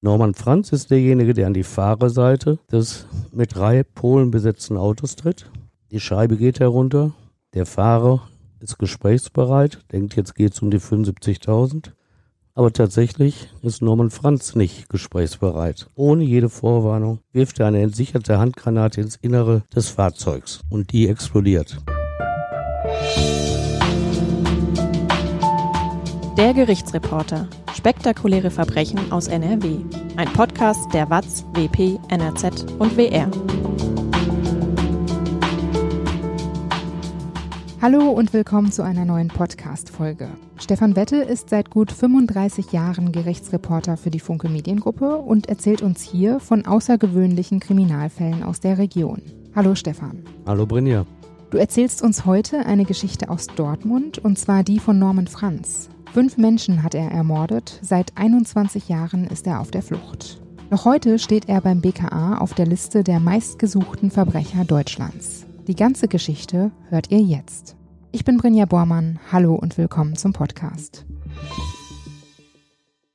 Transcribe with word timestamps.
Norman 0.00 0.34
Franz 0.34 0.70
ist 0.70 0.92
derjenige, 0.92 1.34
der 1.34 1.48
an 1.48 1.54
die 1.54 1.64
Fahrerseite 1.64 2.60
des 2.70 3.06
mit 3.32 3.56
drei 3.56 3.82
Polen 3.82 4.30
besetzten 4.30 4.76
Autos 4.76 5.16
tritt. 5.16 5.50
Die 5.90 5.98
Scheibe 5.98 6.36
geht 6.36 6.60
herunter. 6.60 7.14
Der 7.52 7.66
Fahrer 7.66 8.22
ist 8.60 8.78
gesprächsbereit, 8.78 9.80
denkt, 9.90 10.14
jetzt 10.14 10.36
geht 10.36 10.52
es 10.52 10.62
um 10.62 10.70
die 10.70 10.78
75.000. 10.78 11.90
Aber 12.54 12.72
tatsächlich 12.72 13.48
ist 13.62 13.82
Norman 13.82 14.10
Franz 14.10 14.54
nicht 14.54 14.88
gesprächsbereit. 14.88 15.88
Ohne 15.96 16.22
jede 16.22 16.48
Vorwarnung 16.48 17.18
wirft 17.32 17.58
er 17.58 17.66
eine 17.66 17.80
entsicherte 17.80 18.38
Handgranate 18.38 19.00
ins 19.00 19.16
Innere 19.16 19.64
des 19.74 19.88
Fahrzeugs 19.88 20.60
und 20.70 20.92
die 20.92 21.08
explodiert. 21.08 21.78
Der 26.36 26.54
Gerichtsreporter. 26.54 27.48
Spektakuläre 27.74 28.50
Verbrechen 28.50 29.12
aus 29.12 29.28
NRW. 29.28 29.78
Ein 30.16 30.28
Podcast 30.32 30.92
der 30.92 31.08
WAZ, 31.10 31.44
WP, 31.54 31.98
NRZ 32.08 32.66
und 32.78 32.96
WR. 32.96 33.30
Hallo 37.80 38.10
und 38.10 38.32
willkommen 38.32 38.72
zu 38.72 38.82
einer 38.82 39.04
neuen 39.04 39.28
Podcast-Folge. 39.28 40.28
Stefan 40.58 40.96
Wette 40.96 41.16
ist 41.16 41.50
seit 41.50 41.70
gut 41.70 41.92
35 41.92 42.72
Jahren 42.72 43.12
Gerichtsreporter 43.12 43.96
für 43.96 44.10
die 44.10 44.20
Funke 44.20 44.48
Mediengruppe 44.48 45.16
und 45.18 45.48
erzählt 45.48 45.82
uns 45.82 46.02
hier 46.02 46.40
von 46.40 46.66
außergewöhnlichen 46.66 47.60
Kriminalfällen 47.60 48.42
aus 48.42 48.60
der 48.60 48.78
Region. 48.78 49.22
Hallo 49.54 49.74
Stefan. 49.74 50.24
Hallo 50.46 50.66
Brinja. 50.66 51.06
Du 51.50 51.56
erzählst 51.56 52.02
uns 52.02 52.26
heute 52.26 52.66
eine 52.66 52.84
Geschichte 52.84 53.30
aus 53.30 53.46
Dortmund 53.46 54.18
und 54.18 54.38
zwar 54.38 54.64
die 54.64 54.80
von 54.80 54.98
Norman 54.98 55.28
Franz. 55.28 55.88
Fünf 56.12 56.38
Menschen 56.38 56.82
hat 56.82 56.94
er 56.94 57.10
ermordet, 57.10 57.78
seit 57.82 58.16
21 58.16 58.88
Jahren 58.88 59.24
ist 59.24 59.46
er 59.46 59.60
auf 59.60 59.70
der 59.70 59.82
Flucht. 59.82 60.40
Noch 60.70 60.86
heute 60.86 61.18
steht 61.18 61.48
er 61.48 61.60
beim 61.60 61.82
BKA 61.82 62.38
auf 62.38 62.54
der 62.54 62.66
Liste 62.66 63.04
der 63.04 63.20
meistgesuchten 63.20 64.10
Verbrecher 64.10 64.64
Deutschlands. 64.64 65.46
Die 65.66 65.76
ganze 65.76 66.08
Geschichte 66.08 66.72
hört 66.88 67.10
ihr 67.10 67.20
jetzt. 67.20 67.76
Ich 68.10 68.24
bin 68.24 68.38
Brinja 68.38 68.64
Bormann, 68.64 69.18
hallo 69.30 69.54
und 69.54 69.76
willkommen 69.76 70.16
zum 70.16 70.32
Podcast. 70.32 71.04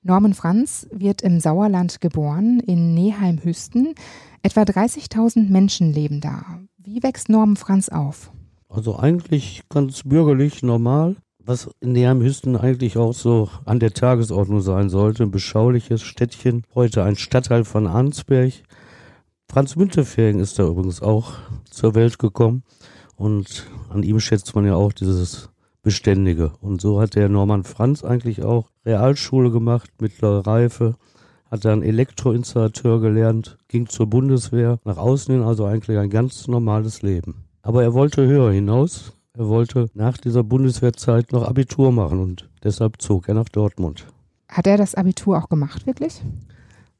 Norman 0.03 0.35
Franz 0.35 0.87
wird 0.91 1.23
im 1.23 1.39
Sauerland 1.39 1.99
geboren, 1.99 2.59
in 2.59 2.93
Neheim-Hüsten. 2.93 3.95
Etwa 4.43 4.61
30.000 4.61 5.49
Menschen 5.49 5.91
leben 5.91 6.21
da. 6.21 6.59
Wie 6.77 7.01
wächst 7.01 7.27
Norman 7.27 7.55
Franz 7.55 7.89
auf? 7.89 8.31
Also 8.69 8.99
eigentlich 8.99 9.63
ganz 9.69 10.03
bürgerlich, 10.03 10.61
normal 10.61 11.15
was 11.45 11.69
in 11.81 11.91
Neheim-Hüsten 11.91 12.55
eigentlich 12.55 12.97
auch 12.97 13.13
so 13.13 13.49
an 13.65 13.79
der 13.79 13.93
Tagesordnung 13.93 14.61
sein 14.61 14.89
sollte. 14.89 15.23
Ein 15.23 15.31
beschauliches 15.31 16.01
Städtchen, 16.01 16.63
heute 16.73 17.03
ein 17.03 17.15
Stadtteil 17.15 17.65
von 17.65 17.87
Arnsberg. 17.87 18.53
Franz 19.49 19.75
Müntefering 19.75 20.39
ist 20.39 20.57
da 20.57 20.65
übrigens 20.65 21.01
auch 21.01 21.33
zur 21.69 21.95
Welt 21.95 22.17
gekommen 22.17 22.63
und 23.15 23.67
an 23.89 24.03
ihm 24.03 24.19
schätzt 24.19 24.55
man 24.55 24.65
ja 24.65 24.75
auch 24.75 24.93
dieses 24.93 25.49
Beständige. 25.81 26.53
Und 26.61 26.81
so 26.81 27.01
hat 27.01 27.15
der 27.15 27.27
Norman 27.27 27.65
Franz 27.65 28.03
eigentlich 28.03 28.43
auch 28.43 28.69
Realschule 28.85 29.51
gemacht, 29.51 29.91
mittlere 29.99 30.47
Reife, 30.47 30.95
hat 31.51 31.65
dann 31.65 31.83
Elektroinstallateur 31.83 33.01
gelernt, 33.01 33.57
ging 33.67 33.87
zur 33.87 34.07
Bundeswehr, 34.07 34.79
nach 34.85 34.97
außen 34.97 35.33
hin 35.35 35.43
also 35.43 35.65
eigentlich 35.65 35.97
ein 35.97 36.09
ganz 36.09 36.47
normales 36.47 37.01
Leben. 37.01 37.43
Aber 37.61 37.83
er 37.83 37.93
wollte 37.93 38.25
höher 38.25 38.51
hinaus, 38.51 39.13
er 39.35 39.47
wollte 39.47 39.89
nach 39.93 40.17
dieser 40.17 40.43
Bundeswehrzeit 40.43 41.31
noch 41.31 41.47
Abitur 41.47 41.91
machen 41.91 42.19
und 42.19 42.49
deshalb 42.63 43.01
zog 43.01 43.27
er 43.27 43.33
nach 43.33 43.49
Dortmund. 43.49 44.05
Hat 44.47 44.67
er 44.67 44.77
das 44.77 44.93
Abitur 44.93 45.37
auch 45.37 45.49
gemacht, 45.49 45.87
wirklich? 45.87 46.21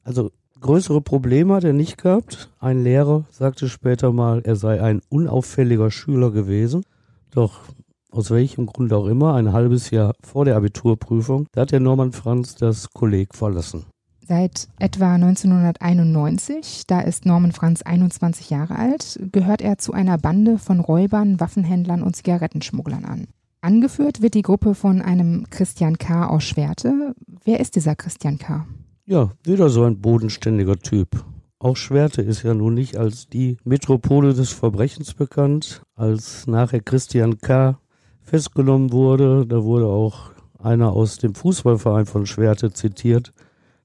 Also 0.04 0.32
größere 0.60 1.02
Probleme 1.02 1.54
hat 1.54 1.64
er 1.64 1.74
nicht 1.74 1.98
gehabt. 1.98 2.50
Ein 2.60 2.84
Lehrer 2.84 3.26
sagte 3.30 3.70
später 3.70 4.12
mal, 4.12 4.42
er 4.44 4.56
sei 4.56 4.82
ein 4.82 5.02
unauffälliger 5.10 5.92
Schüler 5.92 6.32
gewesen. 6.32 6.84
Doch 7.32 7.62
aus 8.10 8.32
welchem 8.32 8.66
Grund 8.66 8.92
auch 8.94 9.06
immer, 9.06 9.36
ein 9.36 9.54
halbes 9.54 9.92
Jahr 9.92 10.16
vor 10.24 10.46
der 10.46 10.56
Abiturprüfung, 10.56 11.48
da 11.52 11.62
hat 11.62 11.72
der 11.72 11.80
Norman 11.80 12.12
Franz 12.12 12.56
das 12.56 12.90
Kolleg 12.92 13.36
verlassen 13.36 13.86
seit 14.28 14.68
etwa 14.80 15.14
1991. 15.14 16.84
Da 16.88 17.02
ist 17.02 17.26
Norman 17.26 17.52
Franz 17.52 17.82
21 17.82 18.50
Jahre 18.50 18.76
alt, 18.76 19.20
gehört 19.32 19.62
er 19.62 19.78
zu 19.78 19.94
einer 19.94 20.18
Bande 20.18 20.58
von 20.58 20.80
Räubern, 20.80 21.40
Waffenhändlern 21.40 22.04
und 22.04 22.16
Zigarettenschmugglern 22.16 23.06
an. 23.06 23.28
Angeführt 23.62 24.22
wird 24.22 24.34
die 24.34 24.42
Gruppe 24.42 24.76
von 24.76 25.02
einem 25.02 25.50
Christian 25.50 25.98
K. 25.98 26.28
aus 26.28 26.44
Schwerte. 26.44 27.16
Wer 27.46 27.60
ist 27.60 27.76
dieser 27.76 27.96
Christian 27.96 28.38
K.? 28.38 28.66
Ja, 29.06 29.32
wieder 29.44 29.70
so 29.70 29.84
ein 29.84 30.02
bodenständiger 30.02 30.78
Typ. 30.78 31.24
Auch 31.60 31.78
Schwerte 31.78 32.22
ist 32.22 32.44
ja 32.44 32.54
nun 32.54 32.74
nicht 32.74 32.98
als 32.98 33.30
die 33.30 33.56
Metropole 33.64 34.34
des 34.34 34.52
Verbrechens 34.52 35.14
bekannt. 35.14 35.82
Als 35.96 36.46
nachher 36.46 36.82
Christian 36.82 37.38
K. 37.38 37.80
festgenommen 38.22 38.92
wurde, 38.92 39.46
da 39.48 39.64
wurde 39.64 39.88
auch 39.88 40.32
einer 40.60 40.92
aus 40.92 41.18
dem 41.18 41.36
Fußballverein 41.36 42.06
von 42.06 42.26
Schwerte 42.26 42.74
zitiert, 42.74 43.34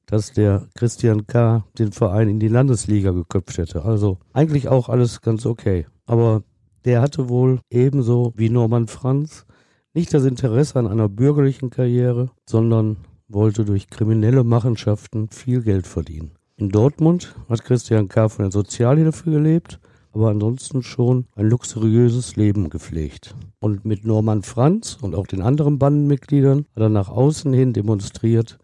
dass 0.09 0.33
der 0.33 0.67
Christian 0.75 1.27
K. 1.27 1.65
den 1.79 1.93
Verein 1.93 2.29
in 2.29 2.41
die 2.41 2.49
Landesliga 2.49 3.13
geköpft 3.13 3.59
hätte. 3.59 3.85
Also 3.85 4.19
eigentlich 4.33 4.69
auch 4.69 4.89
alles 4.89 5.21
ganz 5.21 5.47
okay. 5.47 5.87
Aber 6.07 6.43
der 6.85 7.03
hatte 7.03 7.29
wohl 7.29 7.61
ebenso 7.71 8.33
wie 8.35 8.49
Norman 8.49 8.89
Franz 8.89 9.47
nicht 9.95 10.13
das 10.15 10.25
Interesse 10.25 10.79
an 10.79 10.87
einer 10.87 11.09
bürgerlichen 11.09 11.71
Karriere, 11.71 12.31
sondern 12.49 12.97
wollte 13.29 13.65
durch 13.65 13.89
kriminelle 13.89 14.45
Machenschaften 14.45 15.29
viel 15.29 15.63
Geld 15.63 15.87
verdienen. 15.87 16.33
In 16.57 16.71
Dortmund 16.71 17.35
hat 17.49 17.65
Christian 17.65 18.09
K. 18.09 18.29
von 18.29 18.45
der 18.45 18.53
Sozialhilfe 18.53 19.31
gelebt, 19.31 19.79
aber 20.13 20.31
ansonsten 20.31 20.83
schon 20.83 21.27
ein 21.37 21.47
luxuriöses 21.47 22.37
Leben 22.37 22.71
gepflegt. 22.71 23.35
Und 23.61 23.85
mit 23.85 24.07
Norman 24.07 24.43
Franz 24.43 24.97
und 25.01 25.15
auch 25.15 25.27
den 25.27 25.43
anderen 25.43 25.79
Bandenmitgliedern 25.79 26.65
hat 26.75 26.83
er 26.83 26.89
nach 26.89 27.11
außen 27.11 27.53
hin 27.53 27.75
demonstriert, 27.75 28.59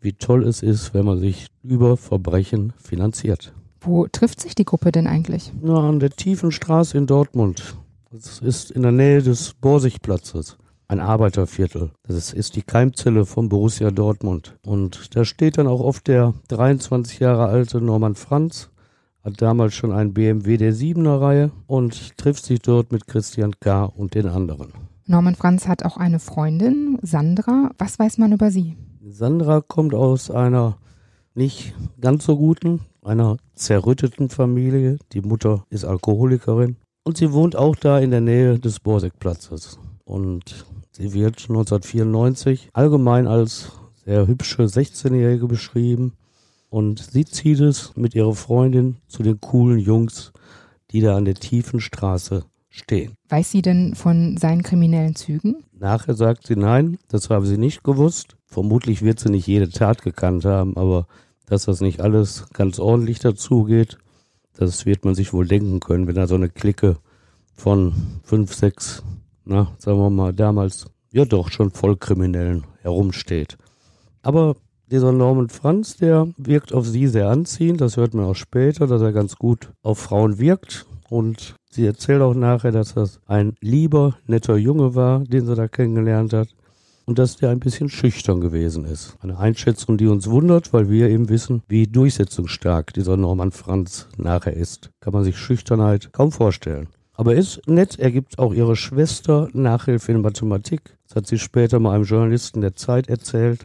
wie 0.00 0.12
toll 0.12 0.44
es 0.44 0.62
ist, 0.62 0.94
wenn 0.94 1.04
man 1.04 1.18
sich 1.18 1.48
über 1.62 1.96
Verbrechen 1.96 2.72
finanziert. 2.76 3.52
Wo 3.80 4.06
trifft 4.06 4.40
sich 4.40 4.54
die 4.54 4.64
Gruppe 4.64 4.92
denn 4.92 5.06
eigentlich? 5.06 5.52
Na, 5.60 5.88
an 5.88 6.00
der 6.00 6.10
tiefen 6.10 6.50
Straße 6.50 6.96
in 6.98 7.06
Dortmund. 7.06 7.76
Das 8.10 8.40
ist 8.40 8.70
in 8.70 8.82
der 8.82 8.92
Nähe 8.92 9.22
des 9.22 9.54
Borsigplatzes. 9.54 10.56
Ein 10.88 11.00
Arbeiterviertel. 11.00 11.90
Das 12.06 12.32
ist 12.32 12.56
die 12.56 12.62
Keimzelle 12.62 13.26
von 13.26 13.50
Borussia 13.50 13.90
Dortmund. 13.90 14.56
Und 14.64 15.14
da 15.14 15.24
steht 15.24 15.58
dann 15.58 15.66
auch 15.66 15.80
oft 15.80 16.08
der 16.08 16.32
23 16.48 17.18
Jahre 17.18 17.46
alte 17.46 17.80
Norman 17.80 18.14
Franz, 18.14 18.70
hat 19.22 19.42
damals 19.42 19.74
schon 19.74 19.92
einen 19.92 20.14
BMW 20.14 20.56
der 20.56 20.72
7er 20.72 21.20
Reihe 21.20 21.50
und 21.66 22.16
trifft 22.16 22.44
sich 22.44 22.60
dort 22.60 22.90
mit 22.90 23.06
Christian 23.06 23.52
K. 23.60 23.84
und 23.84 24.14
den 24.14 24.26
anderen. 24.26 24.72
Norman 25.06 25.34
Franz 25.34 25.68
hat 25.68 25.84
auch 25.84 25.98
eine 25.98 26.18
Freundin, 26.18 26.98
Sandra. 27.02 27.70
Was 27.78 27.98
weiß 27.98 28.18
man 28.18 28.32
über 28.32 28.50
sie? 28.50 28.76
Sandra 29.10 29.62
kommt 29.62 29.94
aus 29.94 30.30
einer 30.30 30.76
nicht 31.34 31.74
ganz 32.00 32.26
so 32.26 32.36
guten, 32.36 32.80
einer 33.02 33.38
zerrütteten 33.54 34.28
Familie. 34.28 34.98
Die 35.12 35.22
Mutter 35.22 35.64
ist 35.70 35.84
Alkoholikerin 35.84 36.76
und 37.04 37.16
sie 37.16 37.32
wohnt 37.32 37.56
auch 37.56 37.74
da 37.74 37.98
in 37.98 38.10
der 38.10 38.20
Nähe 38.20 38.58
des 38.58 38.80
Borsigplatzes. 38.80 39.78
Und 40.04 40.66
sie 40.92 41.14
wird 41.14 41.40
1994 41.48 42.70
allgemein 42.74 43.26
als 43.26 43.72
sehr 44.04 44.26
hübsche 44.26 44.64
16-Jährige 44.64 45.46
beschrieben. 45.46 46.12
Und 46.68 47.00
sie 47.00 47.24
zieht 47.24 47.60
es 47.60 47.96
mit 47.96 48.14
ihrer 48.14 48.34
Freundin 48.34 48.96
zu 49.06 49.22
den 49.22 49.40
coolen 49.40 49.78
Jungs, 49.78 50.32
die 50.90 51.00
da 51.00 51.16
an 51.16 51.24
der 51.24 51.34
tiefen 51.34 51.80
Straße 51.80 52.44
stehen. 52.68 53.14
Weiß 53.30 53.50
sie 53.50 53.62
denn 53.62 53.94
von 53.94 54.36
seinen 54.36 54.62
kriminellen 54.62 55.14
Zügen? 55.14 55.64
Nachher 55.72 56.14
sagt 56.14 56.46
sie 56.46 56.56
nein, 56.56 56.98
das 57.08 57.30
habe 57.30 57.46
sie 57.46 57.58
nicht 57.58 57.82
gewusst. 57.84 58.37
Vermutlich 58.48 59.02
wird 59.02 59.20
sie 59.20 59.28
nicht 59.28 59.46
jede 59.46 59.68
Tat 59.68 60.02
gekannt 60.02 60.46
haben, 60.46 60.76
aber 60.76 61.06
dass 61.46 61.66
das 61.66 61.80
nicht 61.80 62.00
alles 62.00 62.46
ganz 62.54 62.78
ordentlich 62.78 63.18
dazugeht, 63.18 63.98
das 64.56 64.86
wird 64.86 65.04
man 65.04 65.14
sich 65.14 65.32
wohl 65.32 65.46
denken 65.46 65.80
können, 65.80 66.06
wenn 66.06 66.14
da 66.14 66.26
so 66.26 66.34
eine 66.34 66.48
Clique 66.48 66.96
von 67.54 67.92
fünf, 68.24 68.54
sechs, 68.54 69.02
na, 69.44 69.72
sagen 69.78 69.98
wir 69.98 70.10
mal, 70.10 70.32
damals 70.32 70.86
ja 71.12 71.26
doch 71.26 71.50
schon 71.50 71.70
Vollkriminellen 71.70 72.64
herumsteht. 72.80 73.58
Aber 74.22 74.56
dieser 74.90 75.12
Norman 75.12 75.50
Franz, 75.50 75.96
der 75.96 76.28
wirkt 76.38 76.72
auf 76.72 76.86
sie 76.86 77.06
sehr 77.06 77.28
anziehend, 77.28 77.82
das 77.82 77.98
hört 77.98 78.14
man 78.14 78.24
auch 78.24 78.34
später, 78.34 78.86
dass 78.86 79.02
er 79.02 79.12
ganz 79.12 79.36
gut 79.36 79.70
auf 79.82 79.98
Frauen 79.98 80.38
wirkt 80.38 80.86
und 81.10 81.54
sie 81.70 81.84
erzählt 81.84 82.22
auch 82.22 82.34
nachher, 82.34 82.72
dass 82.72 82.94
das 82.94 83.20
ein 83.26 83.54
lieber, 83.60 84.16
netter 84.26 84.56
Junge 84.56 84.94
war, 84.94 85.20
den 85.20 85.44
sie 85.44 85.54
da 85.54 85.68
kennengelernt 85.68 86.32
hat 86.32 86.48
und 87.08 87.18
dass 87.18 87.38
der 87.38 87.48
ein 87.48 87.58
bisschen 87.58 87.88
schüchtern 87.88 88.42
gewesen 88.42 88.84
ist. 88.84 89.16
Eine 89.22 89.38
Einschätzung, 89.38 89.96
die 89.96 90.08
uns 90.08 90.28
wundert, 90.28 90.74
weil 90.74 90.90
wir 90.90 91.08
eben 91.08 91.30
wissen, 91.30 91.62
wie 91.66 91.86
durchsetzungsstark 91.86 92.92
dieser 92.92 93.16
Norman 93.16 93.50
Franz 93.50 94.08
nachher 94.18 94.52
ist. 94.52 94.90
Kann 95.00 95.14
man 95.14 95.24
sich 95.24 95.38
Schüchternheit 95.38 96.12
kaum 96.12 96.32
vorstellen. 96.32 96.88
Aber 97.14 97.32
er 97.32 97.40
ist 97.40 97.66
nett, 97.66 97.98
er 97.98 98.10
gibt 98.10 98.38
auch 98.38 98.52
ihrer 98.52 98.76
Schwester 98.76 99.48
Nachhilfe 99.54 100.12
in 100.12 100.20
Mathematik. 100.20 100.82
Das 101.06 101.16
hat 101.16 101.26
sie 101.26 101.38
später 101.38 101.78
mal 101.78 101.94
einem 101.94 102.04
Journalisten 102.04 102.60
der 102.60 102.76
Zeit 102.76 103.08
erzählt. 103.08 103.64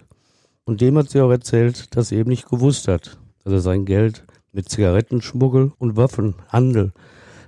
Und 0.63 0.79
dem 0.79 0.97
hat 0.97 1.09
sie 1.09 1.19
auch 1.19 1.29
erzählt, 1.29 1.93
dass 1.97 2.07
sie 2.07 2.15
eben 2.15 2.29
nicht 2.29 2.49
gewusst 2.49 2.87
hat, 2.87 3.19
dass 3.43 3.51
er 3.51 3.59
sein 3.59 3.83
Geld 3.83 4.23
mit 4.53 4.69
Zigarettenschmuggel 4.69 5.73
und 5.79 5.97
Waffenhandel 5.97 6.93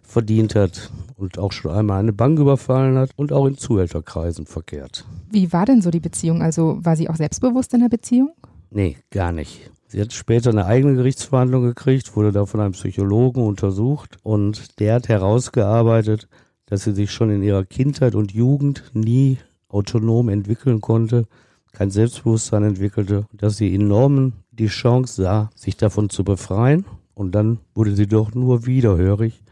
verdient 0.07 0.56
hat 0.56 0.92
und 1.18 1.38
auch 1.40 1.52
schon 1.52 1.72
einmal 1.72 2.00
eine 2.00 2.13
Bank 2.13 2.40
überfallen 2.40 2.98
hat 2.98 3.12
und 3.16 3.31
auch 3.31 3.46
in 3.46 3.57
Zuhälterkreisen 3.57 4.46
verkehrt. 4.46 5.06
Wie 5.31 5.52
war 5.52 5.66
denn 5.66 5.81
so 5.81 5.92
die 5.92 6.00
Beziehung? 6.00 6.42
Also 6.42 6.80
war 6.81 6.96
sie 6.96 7.10
auch 7.10 7.16
selbstbewusst 7.16 7.74
in 7.74 7.81
der 7.81 7.90
Beziehung? 7.90 8.31
Nee, 8.69 8.98
gar 9.12 9.31
nicht. 9.31 9.72
Sie 9.88 10.02
hat 10.02 10.13
später 10.13 10.50
eine 10.50 10.66
eigene 10.66 10.96
Gerichtsverhandlung 10.96 11.63
gekriegt, 11.63 12.16
wurde 12.16 12.31
da 12.31 12.46
von 12.46 12.60
einem 12.60 12.74
Psychologen 12.74 13.44
untersucht 13.44 14.18
und 14.24 14.80
der 14.80 14.96
hat 14.96 15.07
herausgearbeitet, 15.07 16.28
dass 16.66 16.84
sie 16.84 16.94
sich 16.94 17.12
schon 17.12 17.30
in 17.30 17.44
ihrer 17.44 17.63
Kindheit 17.63 18.16
und 18.16 18.34
Jugend 18.34 18.84
nie 18.94 19.38
autonom 19.69 20.30
entwickeln 20.30 20.81
konnte, 20.81 21.28
kein 21.72 21.92
Selbstbewusstsein 21.92 22.63
entwickelte, 22.63 23.25
dass 23.34 23.58
sie 23.58 23.74
in 23.74 23.88
Normen 23.88 24.34
die 24.51 24.68
Chance 24.68 25.22
sah, 25.22 25.50
sich 25.56 25.78
davon 25.78 26.10
zu 26.10 26.24
befreien 26.24 26.86
und 27.13 27.34
dann 27.36 27.60
wurde 27.74 27.96
sie 27.96 28.08
doch 28.08 28.34
nur 28.34 28.66
widerhörig 28.66 29.44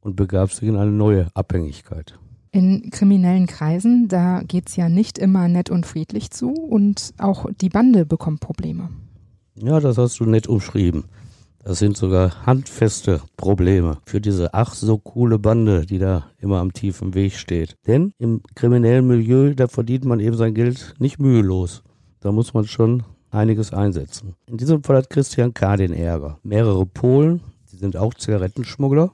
und 0.00 0.16
begab 0.16 0.52
sich 0.52 0.68
in 0.68 0.76
eine 0.76 0.90
neue 0.90 1.28
Abhängigkeit. 1.34 2.18
In 2.52 2.90
kriminellen 2.90 3.46
Kreisen, 3.46 4.08
da 4.08 4.42
geht's 4.42 4.74
ja 4.74 4.88
nicht 4.88 5.18
immer 5.18 5.46
nett 5.48 5.70
und 5.70 5.86
friedlich 5.86 6.30
zu 6.30 6.52
und 6.52 7.14
auch 7.18 7.46
die 7.60 7.68
Bande 7.68 8.04
bekommt 8.04 8.40
Probleme. 8.40 8.90
Ja, 9.54 9.78
das 9.78 9.98
hast 9.98 10.18
du 10.18 10.24
nett 10.24 10.48
umschrieben. 10.48 11.04
Das 11.62 11.78
sind 11.78 11.96
sogar 11.96 12.46
handfeste 12.46 13.20
Probleme 13.36 13.98
für 14.06 14.20
diese 14.20 14.54
ach 14.54 14.72
so 14.72 14.96
coole 14.96 15.38
Bande, 15.38 15.84
die 15.84 15.98
da 15.98 16.24
immer 16.38 16.58
am 16.58 16.72
tiefen 16.72 17.14
Weg 17.14 17.34
steht. 17.34 17.76
Denn 17.86 18.12
im 18.18 18.40
kriminellen 18.54 19.06
Milieu, 19.06 19.54
da 19.54 19.68
verdient 19.68 20.06
man 20.06 20.20
eben 20.20 20.36
sein 20.36 20.54
Geld 20.54 20.94
nicht 20.98 21.18
mühelos. 21.18 21.82
Da 22.20 22.32
muss 22.32 22.54
man 22.54 22.64
schon 22.64 23.02
einiges 23.30 23.72
einsetzen. 23.72 24.34
In 24.46 24.56
diesem 24.56 24.82
Fall 24.82 24.96
hat 24.96 25.10
Christian 25.10 25.52
K. 25.52 25.76
den 25.76 25.92
Ärger. 25.92 26.38
Mehrere 26.42 26.86
Polen, 26.86 27.42
die 27.70 27.76
sind 27.76 27.96
auch 27.96 28.14
Zigarettenschmuggler, 28.14 29.12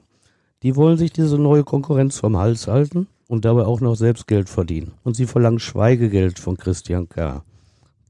die 0.63 0.75
wollen 0.75 0.97
sich 0.97 1.11
diese 1.11 1.37
neue 1.37 1.63
Konkurrenz 1.63 2.17
vom 2.17 2.37
Hals 2.37 2.67
halten 2.67 3.07
und 3.27 3.45
dabei 3.45 3.65
auch 3.65 3.81
noch 3.81 3.95
selbst 3.95 4.27
Geld 4.27 4.49
verdienen. 4.49 4.93
Und 5.03 5.15
sie 5.15 5.25
verlangen 5.25 5.59
Schweigegeld 5.59 6.39
von 6.39 6.57
Christian 6.57 7.09
K. 7.09 7.43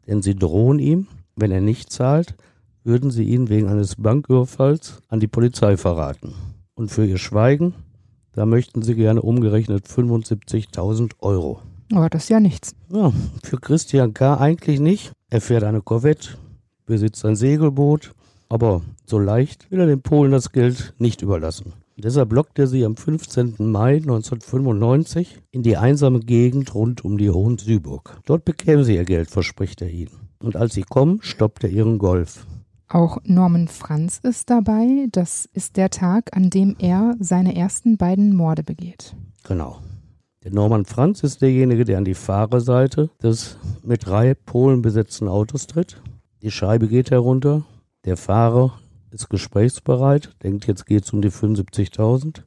Denn 0.07 0.21
sie 0.21 0.35
drohen 0.35 0.79
ihm, 0.79 1.07
wenn 1.35 1.51
er 1.51 1.61
nicht 1.61 1.91
zahlt, 1.91 2.35
würden 2.83 3.11
sie 3.11 3.25
ihn 3.25 3.49
wegen 3.49 3.67
eines 3.67 3.95
Banküberfalls 3.95 5.01
an 5.09 5.19
die 5.19 5.27
Polizei 5.27 5.75
verraten. 5.75 6.33
Und 6.75 6.89
für 6.89 7.05
ihr 7.05 7.17
Schweigen, 7.17 7.73
da 8.31 8.45
möchten 8.45 8.81
sie 8.81 8.95
gerne 8.95 9.21
umgerechnet 9.21 9.87
75.000 9.87 11.13
Euro. 11.19 11.59
Aber 11.93 12.09
das 12.09 12.23
ist 12.23 12.29
ja 12.29 12.39
nichts. 12.39 12.75
Ja, 12.91 13.11
für 13.43 13.57
Christian 13.57 14.13
K. 14.13 14.37
eigentlich 14.37 14.79
nicht. 14.79 15.11
Er 15.29 15.41
fährt 15.41 15.63
eine 15.63 15.81
Corvette, 15.81 16.37
besitzt 16.85 17.25
ein 17.25 17.35
Segelboot, 17.35 18.13
aber 18.49 18.81
so 19.05 19.19
leicht 19.19 19.69
will 19.71 19.79
er 19.79 19.87
den 19.87 20.01
Polen 20.01 20.31
das 20.31 20.51
Geld 20.51 20.93
nicht 20.97 21.21
überlassen. 21.21 21.73
Deshalb 21.99 22.31
lockt 22.31 22.59
er 22.59 22.67
sie 22.67 22.85
am 22.85 22.95
15. 22.95 23.55
Mai 23.57 23.95
1995 23.95 25.39
in 25.49 25.63
die 25.63 25.77
einsame 25.77 26.19
Gegend 26.19 26.75
rund 26.75 27.03
um 27.03 27.17
die 27.17 27.31
Hohen-Süburg. 27.31 28.21
Dort 28.25 28.45
bekämen 28.45 28.83
sie 28.83 28.95
ihr 28.95 29.05
Geld, 29.05 29.31
verspricht 29.31 29.81
er 29.81 29.89
ihnen. 29.89 30.11
Und 30.39 30.55
als 30.55 30.75
sie 30.75 30.83
kommen, 30.83 31.19
stoppt 31.23 31.63
er 31.63 31.71
ihren 31.71 31.97
Golf. 31.97 32.45
Auch 32.87 33.17
Norman 33.23 33.67
Franz 33.67 34.19
ist 34.21 34.51
dabei. 34.51 35.07
Das 35.11 35.49
ist 35.53 35.75
der 35.75 35.89
Tag, 35.89 36.37
an 36.37 36.51
dem 36.51 36.75
er 36.77 37.15
seine 37.19 37.55
ersten 37.55 37.97
beiden 37.97 38.35
Morde 38.35 38.63
begeht. 38.63 39.15
Genau. 39.43 39.79
Der 40.43 40.53
Norman 40.53 40.85
Franz 40.85 41.23
ist 41.23 41.41
derjenige, 41.41 41.83
der 41.83 41.97
an 41.97 42.05
die 42.05 42.13
Fahrerseite 42.13 43.09
des 43.21 43.57
mit 43.83 44.05
drei 44.05 44.35
Polen 44.35 44.83
besetzten 44.83 45.27
Autos 45.27 45.65
tritt. 45.65 45.99
Die 46.43 46.51
Scheibe 46.51 46.87
geht 46.87 47.09
herunter. 47.09 47.63
Der 48.05 48.15
Fahrer 48.15 48.79
ist 49.11 49.29
gesprächsbereit, 49.29 50.31
denkt, 50.43 50.67
jetzt 50.67 50.85
geht 50.85 51.05
es 51.05 51.13
um 51.13 51.21
die 51.21 51.31
75.000. 51.31 52.43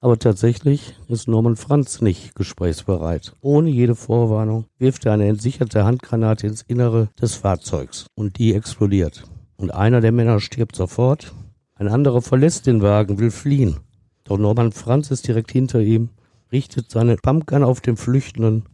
Aber 0.00 0.18
tatsächlich 0.18 0.96
ist 1.06 1.28
Norman 1.28 1.54
Franz 1.54 2.00
nicht 2.00 2.34
gesprächsbereit. 2.34 3.36
Ohne 3.40 3.70
jede 3.70 3.94
Vorwarnung 3.94 4.66
wirft 4.76 5.06
er 5.06 5.12
eine 5.12 5.28
entsicherte 5.28 5.84
Handgranate 5.84 6.48
ins 6.48 6.62
Innere 6.62 7.10
des 7.20 7.36
Fahrzeugs 7.36 8.06
und 8.16 8.38
die 8.38 8.52
explodiert. 8.52 9.24
Und 9.56 9.72
einer 9.72 10.00
der 10.00 10.10
Männer 10.10 10.40
stirbt 10.40 10.74
sofort, 10.74 11.32
ein 11.76 11.86
anderer 11.86 12.20
verlässt 12.20 12.66
den 12.66 12.82
Wagen, 12.82 13.20
will 13.20 13.30
fliehen. 13.30 13.76
Doch 14.24 14.38
Norman 14.38 14.72
Franz 14.72 15.12
ist 15.12 15.28
direkt 15.28 15.52
hinter 15.52 15.80
ihm, 15.80 16.08
richtet 16.50 16.90
seine 16.90 17.16
Pumpgun 17.16 17.62
auf 17.62 17.80
den 17.80 17.96
Flüchtenden 17.96 18.64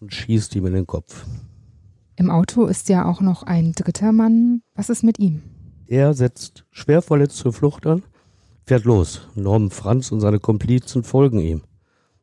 und 0.00 0.12
schießt 0.12 0.54
ihm 0.56 0.66
in 0.66 0.74
den 0.74 0.86
Kopf. 0.86 1.24
Im 2.16 2.30
Auto 2.30 2.66
ist 2.66 2.90
ja 2.90 3.06
auch 3.06 3.22
noch 3.22 3.42
ein 3.42 3.72
dritter 3.72 4.12
Mann. 4.12 4.62
Was 4.74 4.90
ist 4.90 5.02
mit 5.02 5.18
ihm? 5.18 5.42
Er 5.88 6.14
setzt 6.14 6.64
schwer 6.70 7.00
verletzt 7.00 7.36
zur 7.36 7.52
Flucht 7.52 7.86
an, 7.86 8.02
fährt 8.64 8.84
los. 8.84 9.28
Norman 9.34 9.70
Franz 9.70 10.10
und 10.10 10.20
seine 10.20 10.40
Komplizen 10.40 11.04
folgen 11.04 11.38
ihm. 11.38 11.62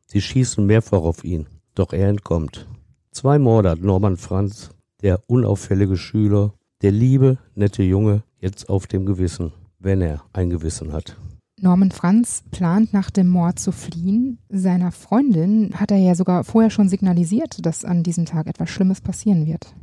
Sie 0.06 0.20
schießen 0.20 0.64
mehrfach 0.64 1.02
auf 1.02 1.24
ihn, 1.24 1.46
doch 1.74 1.92
er 1.92 2.08
entkommt. 2.08 2.68
Zwei 3.10 3.38
Morde 3.38 3.70
hat 3.70 3.80
Norman 3.80 4.16
Franz, 4.16 4.70
der 5.02 5.20
unauffällige 5.28 5.96
Schüler, 5.96 6.52
der 6.82 6.90
liebe, 6.90 7.38
nette 7.54 7.82
Junge, 7.82 8.22
jetzt 8.38 8.68
auf 8.68 8.86
dem 8.86 9.06
Gewissen, 9.06 9.52
wenn 9.78 10.02
er 10.02 10.22
ein 10.32 10.50
Gewissen 10.50 10.92
hat. 10.92 11.16
Norman 11.60 11.92
Franz 11.92 12.42
plant 12.50 12.92
nach 12.92 13.10
dem 13.10 13.28
Mord 13.28 13.58
zu 13.58 13.72
fliehen. 13.72 14.38
Seiner 14.50 14.92
Freundin 14.92 15.80
hat 15.80 15.90
er 15.90 15.96
ja 15.96 16.14
sogar 16.14 16.44
vorher 16.44 16.70
schon 16.70 16.90
signalisiert, 16.90 17.64
dass 17.64 17.84
an 17.84 18.02
diesem 18.02 18.26
Tag 18.26 18.46
etwas 18.48 18.68
Schlimmes 18.68 19.00
passieren 19.00 19.46
wird. 19.46 19.74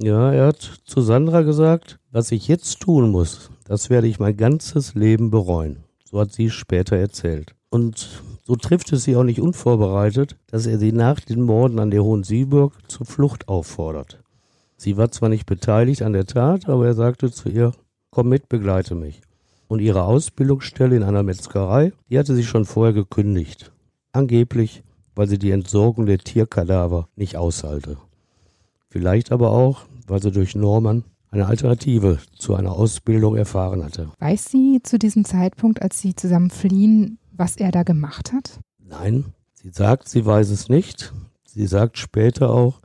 Ja, 0.00 0.32
er 0.32 0.46
hat 0.46 0.80
zu 0.84 1.00
Sandra 1.00 1.42
gesagt, 1.42 1.98
was 2.12 2.30
ich 2.30 2.46
jetzt 2.46 2.78
tun 2.78 3.10
muss, 3.10 3.50
das 3.64 3.90
werde 3.90 4.06
ich 4.06 4.20
mein 4.20 4.36
ganzes 4.36 4.94
Leben 4.94 5.30
bereuen. 5.30 5.78
So 6.04 6.20
hat 6.20 6.32
sie 6.32 6.50
später 6.50 6.96
erzählt. 6.96 7.56
Und 7.68 8.22
so 8.44 8.54
trifft 8.54 8.92
es 8.92 9.02
sie 9.02 9.16
auch 9.16 9.24
nicht 9.24 9.40
unvorbereitet, 9.40 10.36
dass 10.46 10.66
er 10.66 10.78
sie 10.78 10.92
nach 10.92 11.18
den 11.18 11.42
Morden 11.42 11.80
an 11.80 11.90
der 11.90 12.04
Hohen 12.04 12.22
Sieburg 12.22 12.74
zur 12.86 13.06
Flucht 13.06 13.48
auffordert. 13.48 14.22
Sie 14.76 14.96
war 14.96 15.10
zwar 15.10 15.30
nicht 15.30 15.46
beteiligt 15.46 16.02
an 16.02 16.12
der 16.12 16.26
Tat, 16.26 16.68
aber 16.68 16.86
er 16.86 16.94
sagte 16.94 17.32
zu 17.32 17.48
ihr, 17.48 17.72
komm 18.10 18.28
mit, 18.28 18.48
begleite 18.48 18.94
mich. 18.94 19.20
Und 19.66 19.80
ihre 19.80 20.04
Ausbildungsstelle 20.04 20.94
in 20.94 21.02
einer 21.02 21.24
Metzgerei, 21.24 21.92
die 22.08 22.20
hatte 22.20 22.36
sie 22.36 22.44
schon 22.44 22.66
vorher 22.66 22.92
gekündigt. 22.92 23.72
Angeblich, 24.12 24.84
weil 25.16 25.26
sie 25.26 25.38
die 25.38 25.50
Entsorgung 25.50 26.06
der 26.06 26.18
Tierkadaver 26.18 27.08
nicht 27.16 27.36
aushalte. 27.36 27.96
Vielleicht 28.88 29.32
aber 29.32 29.50
auch, 29.50 29.82
weil 30.06 30.22
sie 30.22 30.32
durch 30.32 30.54
Norman 30.54 31.04
eine 31.30 31.46
Alternative 31.46 32.18
zu 32.38 32.54
einer 32.54 32.72
Ausbildung 32.72 33.36
erfahren 33.36 33.84
hatte. 33.84 34.10
Weiß 34.18 34.46
sie 34.46 34.80
zu 34.82 34.98
diesem 34.98 35.24
Zeitpunkt, 35.24 35.82
als 35.82 36.00
sie 36.00 36.14
zusammen 36.14 36.50
fliehen, 36.50 37.18
was 37.32 37.56
er 37.56 37.70
da 37.70 37.82
gemacht 37.82 38.32
hat? 38.32 38.60
Nein, 38.78 39.26
sie 39.54 39.70
sagt, 39.70 40.08
sie 40.08 40.24
weiß 40.24 40.50
es 40.50 40.68
nicht. 40.68 41.12
Sie 41.44 41.66
sagt 41.66 41.98
später 41.98 42.50
auch, 42.50 42.80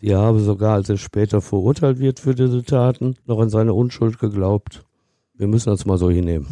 sie 0.00 0.14
habe 0.14 0.40
sogar, 0.40 0.74
als 0.74 0.88
er 0.90 0.98
später 0.98 1.40
verurteilt 1.40 1.98
wird 1.98 2.20
für 2.20 2.34
diese 2.34 2.62
Taten, 2.62 3.16
noch 3.26 3.40
an 3.40 3.50
seine 3.50 3.72
Unschuld 3.72 4.18
geglaubt. 4.18 4.84
Wir 5.34 5.46
müssen 5.46 5.70
das 5.70 5.86
mal 5.86 5.96
so 5.96 6.10
hinnehmen. 6.10 6.46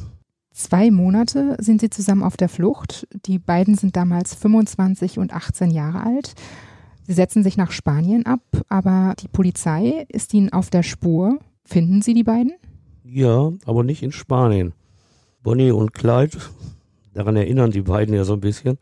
Zwei 0.53 0.91
Monate 0.91 1.57
sind 1.61 1.81
sie 1.81 1.91
zusammen 1.91 2.23
auf 2.25 2.37
der 2.37 2.49
Flucht. 2.49 3.07
Die 3.27 3.39
beiden 3.39 3.77
sind 3.77 3.97
damals 3.97 4.35
25 4.35 5.19
und 5.19 5.33
18 5.33 5.71
Jahre 5.71 6.03
alt. 6.03 6.35
Sie 7.09 7.15
setzen 7.15 7.43
sich 7.43 7.57
nach 7.57 7.71
Spanien 7.71 8.27
ab, 8.27 8.43
aber 8.69 9.15
die 9.19 9.29
Polizei 9.29 10.05
ist 10.11 10.35
ihnen 10.35 10.53
auf 10.53 10.69
der 10.69 10.83
Spur. 10.83 11.39
Finden 11.65 12.03
Sie 12.03 12.13
die 12.13 12.23
beiden? 12.23 12.53
Ja, 13.03 13.51
aber 13.65 13.83
nicht 13.83 14.03
in 14.03 14.13
Spanien. 14.13 14.75
Bonnie 15.43 15.71
und 15.71 15.95
Clyde, 15.95 16.37
daran 17.15 17.37
erinnern 17.37 17.71
die 17.71 17.81
beiden 17.81 18.15
ja 18.15 18.25
so 18.25 18.35
ein 18.35 18.41
bisschen. 18.41 18.77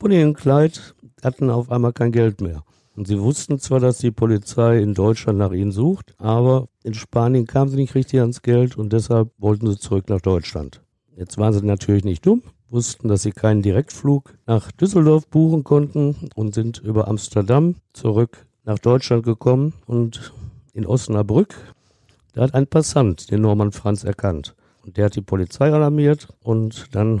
Bonnie 0.00 0.24
und 0.24 0.34
Clyde 0.34 0.80
hatten 1.22 1.48
auf 1.48 1.70
einmal 1.70 1.92
kein 1.92 2.10
Geld 2.10 2.40
mehr. 2.40 2.64
Und 2.96 3.06
sie 3.06 3.20
wussten 3.20 3.60
zwar, 3.60 3.78
dass 3.78 3.98
die 3.98 4.10
Polizei 4.10 4.82
in 4.82 4.92
Deutschland 4.92 5.38
nach 5.38 5.52
ihnen 5.52 5.70
sucht, 5.70 6.16
aber 6.18 6.66
in 6.82 6.94
Spanien 6.94 7.46
kamen 7.46 7.70
sie 7.70 7.76
nicht 7.76 7.94
richtig 7.94 8.18
ans 8.18 8.42
Geld 8.42 8.76
und 8.76 8.92
deshalb 8.92 9.30
wollten 9.38 9.70
sie 9.70 9.78
zurück 9.78 10.08
nach 10.08 10.20
Deutschland. 10.20 10.82
Jetzt 11.14 11.38
waren 11.38 11.52
sie 11.52 11.64
natürlich 11.64 12.02
nicht 12.02 12.26
dumm, 12.26 12.42
wussten, 12.70 13.08
dass 13.08 13.22
sie 13.22 13.32
keinen 13.32 13.62
Direktflug 13.62 14.34
nach 14.46 14.70
Düsseldorf 14.72 15.26
buchen 15.26 15.64
konnten 15.64 16.30
und 16.34 16.54
sind 16.54 16.78
über 16.78 17.08
Amsterdam 17.08 17.76
zurück 17.92 18.46
nach 18.64 18.78
Deutschland 18.78 19.24
gekommen 19.24 19.74
und 19.86 20.32
in 20.72 20.86
Osnabrück, 20.86 21.54
da 22.32 22.42
hat 22.42 22.54
ein 22.54 22.66
Passant 22.66 23.30
den 23.30 23.42
Norman 23.42 23.72
Franz 23.72 24.04
erkannt. 24.04 24.54
Und 24.84 24.96
der 24.96 25.06
hat 25.06 25.16
die 25.16 25.22
Polizei 25.22 25.72
alarmiert 25.72 26.28
und 26.42 26.94
dann 26.94 27.20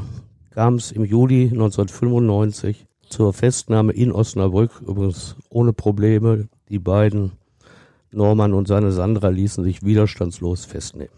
kam 0.50 0.74
es 0.74 0.92
im 0.92 1.04
Juli 1.04 1.44
1995 1.44 2.86
zur 3.08 3.32
Festnahme 3.32 3.92
in 3.92 4.12
Osnabrück, 4.12 4.80
übrigens 4.86 5.36
ohne 5.48 5.72
Probleme. 5.72 6.48
Die 6.68 6.78
beiden, 6.78 7.32
Norman 8.12 8.54
und 8.54 8.68
seine 8.68 8.92
Sandra, 8.92 9.28
ließen 9.28 9.64
sich 9.64 9.82
widerstandslos 9.84 10.64
festnehmen. 10.64 11.12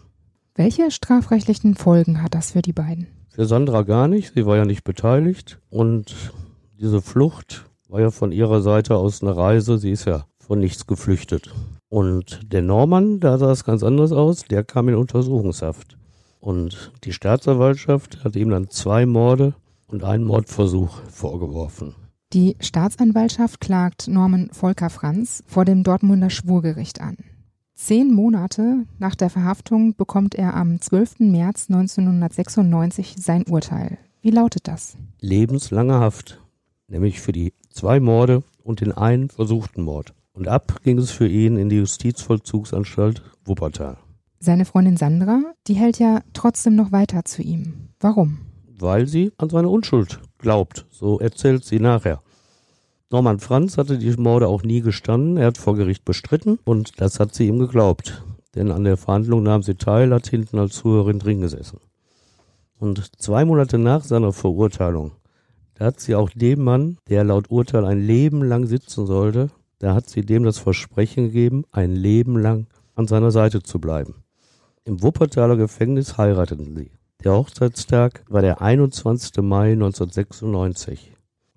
Welche 0.55 0.91
strafrechtlichen 0.91 1.75
Folgen 1.75 2.21
hat 2.21 2.35
das 2.35 2.51
für 2.51 2.61
die 2.61 2.73
beiden? 2.73 3.07
Für 3.33 3.47
Sandra 3.47 3.81
gar 3.81 4.07
nicht, 4.07 4.35
sie 4.35 4.45
war 4.45 4.57
ja 4.57 4.65
nicht 4.65 4.83
beteiligt 4.83 5.59
und 5.71 6.13
diese 6.79 7.01
Flucht 7.01 7.65
war 7.89 7.99
ja 7.99 8.11
von 8.11 8.31
ihrer 8.31 8.61
Seite 8.61 8.95
aus 8.95 9.23
eine 9.23 9.35
Reise, 9.35 9.79
sie 9.79 9.89
ist 9.89 10.05
ja 10.05 10.27
von 10.37 10.59
nichts 10.59 10.85
geflüchtet. 10.85 11.51
Und 11.89 12.41
der 12.53 12.61
Norman, 12.61 13.19
da 13.19 13.39
sah 13.39 13.51
es 13.51 13.63
ganz 13.63 13.81
anders 13.81 14.11
aus, 14.11 14.45
der 14.45 14.63
kam 14.63 14.87
in 14.87 14.93
Untersuchungshaft. 14.93 15.97
Und 16.41 16.91
die 17.05 17.11
Staatsanwaltschaft 17.11 18.23
hat 18.23 18.35
ihm 18.35 18.51
dann 18.51 18.69
zwei 18.69 19.07
Morde 19.07 19.55
und 19.87 20.03
einen 20.03 20.25
Mordversuch 20.25 21.01
vorgeworfen. 21.09 21.95
Die 22.33 22.55
Staatsanwaltschaft 22.59 23.59
klagt 23.59 24.07
Norman 24.07 24.49
Volker 24.51 24.91
Franz 24.91 25.43
vor 25.47 25.65
dem 25.65 25.81
Dortmunder 25.81 26.29
Schwurgericht 26.29 27.01
an. 27.01 27.17
Zehn 27.75 28.13
Monate 28.13 28.85
nach 28.99 29.15
der 29.15 29.31
Verhaftung 29.31 29.95
bekommt 29.95 30.35
er 30.35 30.55
am 30.55 30.79
12. 30.79 31.19
März 31.19 31.69
1996 31.69 33.15
sein 33.17 33.43
Urteil. 33.49 33.97
Wie 34.21 34.29
lautet 34.29 34.67
das? 34.67 34.95
Lebenslange 35.19 35.95
Haft, 35.95 36.39
nämlich 36.87 37.19
für 37.19 37.31
die 37.31 37.53
zwei 37.71 37.99
Morde 37.99 38.43
und 38.63 38.81
den 38.81 38.91
einen 38.91 39.29
versuchten 39.29 39.81
Mord. 39.81 40.13
Und 40.33 40.47
ab 40.47 40.81
ging 40.83 40.99
es 40.99 41.11
für 41.11 41.27
ihn 41.27 41.57
in 41.57 41.69
die 41.69 41.77
Justizvollzugsanstalt 41.77 43.23
Wuppertal. 43.43 43.97
Seine 44.39 44.65
Freundin 44.65 44.97
Sandra, 44.97 45.41
die 45.67 45.73
hält 45.73 45.99
ja 45.99 46.21
trotzdem 46.33 46.75
noch 46.75 46.91
weiter 46.91 47.25
zu 47.25 47.41
ihm. 47.41 47.89
Warum? 47.99 48.39
Weil 48.67 49.07
sie 49.07 49.31
an 49.37 49.49
seine 49.49 49.69
Unschuld 49.69 50.19
glaubt. 50.37 50.85
So 50.91 51.19
erzählt 51.19 51.65
sie 51.65 51.79
nachher. 51.79 52.21
Norman 53.13 53.37
Franz 53.37 53.77
hatte 53.77 53.99
die 53.99 54.09
Morde 54.17 54.47
auch 54.47 54.63
nie 54.63 54.81
gestanden. 54.81 55.37
Er 55.37 55.45
hat 55.45 55.59
vor 55.59 55.75
Gericht 55.75 56.03
bestritten 56.03 56.57
und 56.65 56.99
das 56.99 57.19
hat 57.19 57.35
sie 57.35 57.47
ihm 57.47 57.59
geglaubt. 57.59 58.23
Denn 58.55 58.71
an 58.71 58.85
der 58.85 58.97
Verhandlung 58.97 59.43
nahm 59.43 59.61
sie 59.61 59.75
teil, 59.75 60.11
hat 60.11 60.25
hinten 60.25 60.57
als 60.57 60.73
Zuhörerin 60.73 61.19
drin 61.19 61.39
gesessen. 61.39 61.79
Und 62.79 63.21
zwei 63.21 63.45
Monate 63.45 63.77
nach 63.77 64.03
seiner 64.03 64.33
Verurteilung, 64.33 65.11
da 65.75 65.85
hat 65.85 65.99
sie 65.99 66.15
auch 66.15 66.31
dem 66.31 66.63
Mann, 66.63 66.97
der 67.07 67.23
laut 67.23 67.51
Urteil 67.51 67.85
ein 67.85 68.01
Leben 68.01 68.43
lang 68.43 68.65
sitzen 68.65 69.05
sollte, 69.05 69.51
da 69.77 69.93
hat 69.93 70.09
sie 70.09 70.25
dem 70.25 70.43
das 70.43 70.57
Versprechen 70.57 71.25
gegeben, 71.25 71.65
ein 71.71 71.91
Leben 71.91 72.39
lang 72.39 72.65
an 72.95 73.05
seiner 73.05 73.29
Seite 73.29 73.61
zu 73.61 73.79
bleiben. 73.79 74.23
Im 74.85 75.03
Wuppertaler 75.03 75.55
Gefängnis 75.55 76.17
heirateten 76.17 76.75
sie. 76.75 76.89
Der 77.23 77.33
Hochzeitstag 77.33 78.23
war 78.27 78.41
der 78.41 78.63
21. 78.63 79.37
Mai 79.43 79.73
1996. 79.73 81.13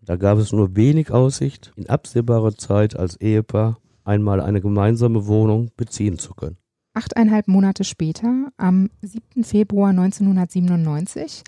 Da 0.07 0.15
gab 0.15 0.39
es 0.39 0.53
nur 0.53 0.77
wenig 0.77 1.11
Aussicht, 1.11 1.73
in 1.75 1.89
absehbarer 1.89 2.57
Zeit 2.57 2.97
als 2.97 3.21
Ehepaar 3.21 3.79
einmal 4.05 4.41
eine 4.41 4.61
gemeinsame 4.61 5.27
Wohnung 5.27 5.73
beziehen 5.77 6.19
zu 6.19 6.33
können. 6.33 6.57
Achteinhalb 6.95 7.49
Monate 7.49 7.83
später, 7.83 8.49
am 8.57 8.89
7. 9.03 9.43
Februar 9.43 9.91
1997, 9.91 11.43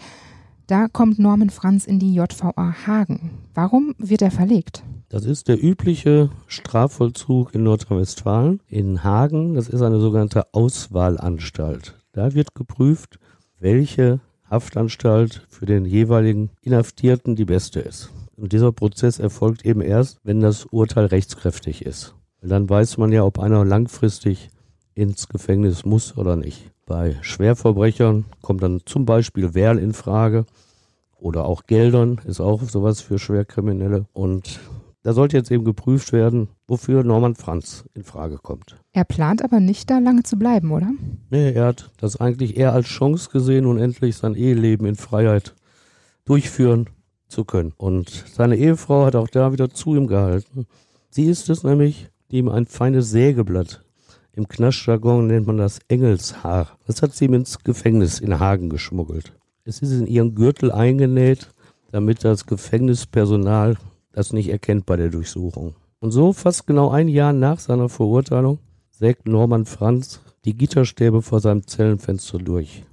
da 0.66 0.88
kommt 0.88 1.20
Norman 1.20 1.50
Franz 1.50 1.86
in 1.86 2.00
die 2.00 2.12
JVA 2.12 2.74
Hagen. 2.86 3.30
Warum 3.54 3.94
wird 3.96 4.22
er 4.22 4.32
verlegt? 4.32 4.82
Das 5.08 5.24
ist 5.24 5.48
der 5.48 5.62
übliche 5.62 6.28
Strafvollzug 6.48 7.54
in 7.54 7.62
Nordrhein-Westfalen. 7.62 8.60
In 8.66 9.04
Hagen, 9.04 9.54
das 9.54 9.68
ist 9.68 9.80
eine 9.80 10.00
sogenannte 10.00 10.52
Auswahlanstalt. 10.52 11.94
Da 12.12 12.34
wird 12.34 12.54
geprüft, 12.54 13.18
welche 13.58 14.20
Haftanstalt 14.50 15.46
für 15.48 15.64
den 15.64 15.86
jeweiligen 15.86 16.50
Inhaftierten 16.60 17.36
die 17.36 17.46
beste 17.46 17.80
ist. 17.80 18.10
Und 18.38 18.52
dieser 18.52 18.70
Prozess 18.70 19.18
erfolgt 19.18 19.66
eben 19.66 19.80
erst, 19.80 20.20
wenn 20.22 20.40
das 20.40 20.64
Urteil 20.66 21.06
rechtskräftig 21.06 21.84
ist. 21.84 22.14
dann 22.40 22.70
weiß 22.70 22.96
man 22.96 23.10
ja, 23.10 23.24
ob 23.24 23.40
einer 23.40 23.64
langfristig 23.64 24.50
ins 24.94 25.28
Gefängnis 25.28 25.84
muss 25.84 26.16
oder 26.16 26.36
nicht. 26.36 26.70
Bei 26.86 27.16
Schwerverbrechern 27.20 28.26
kommt 28.40 28.62
dann 28.62 28.80
zum 28.86 29.04
Beispiel 29.04 29.54
Wehrl 29.54 29.78
in 29.78 29.92
Frage 29.92 30.46
oder 31.18 31.46
auch 31.46 31.64
Geldern 31.64 32.20
ist 32.26 32.40
auch 32.40 32.62
sowas 32.62 33.00
für 33.00 33.18
Schwerkriminelle. 33.18 34.06
Und 34.12 34.60
da 35.02 35.12
sollte 35.12 35.36
jetzt 35.36 35.50
eben 35.50 35.64
geprüft 35.64 36.12
werden, 36.12 36.48
wofür 36.68 37.02
Norman 37.02 37.34
Franz 37.34 37.86
in 37.94 38.04
Frage 38.04 38.36
kommt. 38.36 38.76
Er 38.92 39.04
plant 39.04 39.42
aber 39.42 39.58
nicht, 39.58 39.90
da 39.90 39.98
lange 39.98 40.22
zu 40.22 40.38
bleiben, 40.38 40.70
oder? 40.70 40.90
Nee, 41.30 41.52
er 41.52 41.66
hat 41.66 41.90
das 41.98 42.20
eigentlich 42.20 42.56
eher 42.56 42.72
als 42.72 42.86
Chance 42.86 43.30
gesehen 43.32 43.66
und 43.66 43.78
endlich 43.78 44.16
sein 44.16 44.36
Eheleben 44.36 44.86
in 44.86 44.96
Freiheit 44.96 45.56
durchführen 46.24 46.88
zu 47.28 47.44
können. 47.44 47.72
Und 47.76 48.24
seine 48.32 48.56
Ehefrau 48.56 49.06
hat 49.06 49.16
auch 49.16 49.28
da 49.28 49.52
wieder 49.52 49.70
zu 49.70 49.94
ihm 49.94 50.06
gehalten. 50.06 50.66
Sie 51.10 51.26
ist 51.26 51.48
es 51.48 51.62
nämlich, 51.62 52.08
die 52.30 52.38
ihm 52.38 52.48
ein 52.48 52.66
feines 52.66 53.10
Sägeblatt 53.10 53.82
im 54.38 54.46
Knastjargon 54.46 55.26
nennt 55.26 55.48
man 55.48 55.56
das 55.56 55.80
Engelshaar. 55.88 56.78
Das 56.86 57.02
hat 57.02 57.12
sie 57.12 57.24
ihm 57.24 57.34
ins 57.34 57.58
Gefängnis 57.64 58.20
in 58.20 58.38
Hagen 58.38 58.70
geschmuggelt. 58.70 59.32
Es 59.64 59.82
ist 59.82 59.90
in 59.90 60.06
ihren 60.06 60.36
Gürtel 60.36 60.70
eingenäht, 60.70 61.50
damit 61.90 62.22
das 62.22 62.46
Gefängnispersonal 62.46 63.76
das 64.12 64.32
nicht 64.32 64.48
erkennt 64.48 64.86
bei 64.86 64.94
der 64.94 65.08
Durchsuchung. 65.08 65.74
Und 65.98 66.12
so, 66.12 66.32
fast 66.32 66.68
genau 66.68 66.88
ein 66.90 67.08
Jahr 67.08 67.32
nach 67.32 67.58
seiner 67.58 67.88
Verurteilung, 67.88 68.60
sägt 68.90 69.26
Norman 69.26 69.66
Franz 69.66 70.20
die 70.44 70.56
Gitterstäbe 70.56 71.20
vor 71.20 71.40
seinem 71.40 71.66
Zellenfenster 71.66 72.38
durch. 72.38 72.84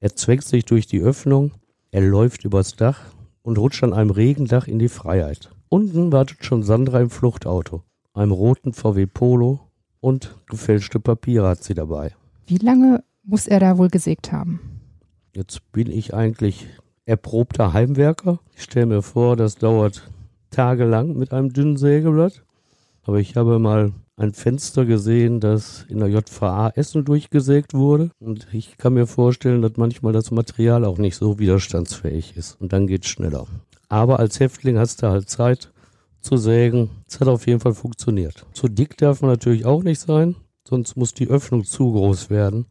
Er 0.00 0.16
zwängt 0.16 0.44
sich 0.44 0.64
durch 0.64 0.86
die 0.86 1.02
Öffnung, 1.02 1.52
er 1.90 2.00
läuft 2.00 2.46
übers 2.46 2.76
Dach 2.76 3.00
und 3.44 3.58
rutscht 3.58 3.84
an 3.84 3.92
einem 3.92 4.10
Regendach 4.10 4.66
in 4.66 4.80
die 4.80 4.88
Freiheit. 4.88 5.50
Unten 5.68 6.10
wartet 6.10 6.44
schon 6.44 6.64
Sandra 6.64 7.00
im 7.00 7.10
Fluchtauto, 7.10 7.84
einem 8.12 8.32
roten 8.32 8.72
VW 8.72 9.06
Polo 9.06 9.60
und 10.00 10.36
gefälschte 10.46 10.98
Papiere 10.98 11.48
hat 11.48 11.62
sie 11.62 11.74
dabei. 11.74 12.12
Wie 12.46 12.58
lange 12.58 13.04
muss 13.22 13.46
er 13.46 13.60
da 13.60 13.78
wohl 13.78 13.88
gesägt 13.88 14.32
haben? 14.32 14.60
Jetzt 15.34 15.72
bin 15.72 15.90
ich 15.90 16.14
eigentlich 16.14 16.66
erprobter 17.06 17.72
Heimwerker. 17.72 18.40
Ich 18.54 18.62
stelle 18.62 18.86
mir 18.86 19.02
vor, 19.02 19.36
das 19.36 19.56
dauert 19.56 20.10
tagelang 20.50 21.16
mit 21.16 21.32
einem 21.32 21.52
dünnen 21.52 21.76
Sägeblatt. 21.76 22.44
Aber 23.02 23.18
ich 23.18 23.36
habe 23.36 23.58
mal 23.58 23.92
ein 24.16 24.32
Fenster 24.32 24.84
gesehen, 24.84 25.40
das 25.40 25.84
in 25.88 25.98
der 25.98 26.08
JVA 26.08 26.70
Essen 26.70 27.04
durchgesägt 27.04 27.74
wurde. 27.74 28.10
Und 28.20 28.46
ich 28.52 28.76
kann 28.78 28.94
mir 28.94 29.06
vorstellen, 29.06 29.62
dass 29.62 29.76
manchmal 29.76 30.12
das 30.12 30.30
Material 30.30 30.84
auch 30.84 30.98
nicht 30.98 31.16
so 31.16 31.38
widerstandsfähig 31.38 32.36
ist. 32.36 32.60
Und 32.60 32.72
dann 32.72 32.86
geht 32.86 33.04
es 33.04 33.10
schneller. 33.10 33.46
Aber 33.88 34.18
als 34.18 34.40
Häftling 34.40 34.78
hast 34.78 35.02
du 35.02 35.08
halt 35.08 35.28
Zeit, 35.28 35.72
zu 36.24 36.36
sägen. 36.36 36.90
Es 37.06 37.20
hat 37.20 37.28
auf 37.28 37.46
jeden 37.46 37.60
Fall 37.60 37.74
funktioniert. 37.74 38.46
Zu 38.52 38.68
dick 38.68 38.96
darf 38.96 39.20
man 39.20 39.30
natürlich 39.30 39.66
auch 39.66 39.82
nicht 39.82 40.00
sein, 40.00 40.34
sonst 40.66 40.96
muss 40.96 41.14
die 41.14 41.28
Öffnung 41.28 41.64
zu 41.64 41.92
groß 41.92 42.30
werden. 42.30 42.66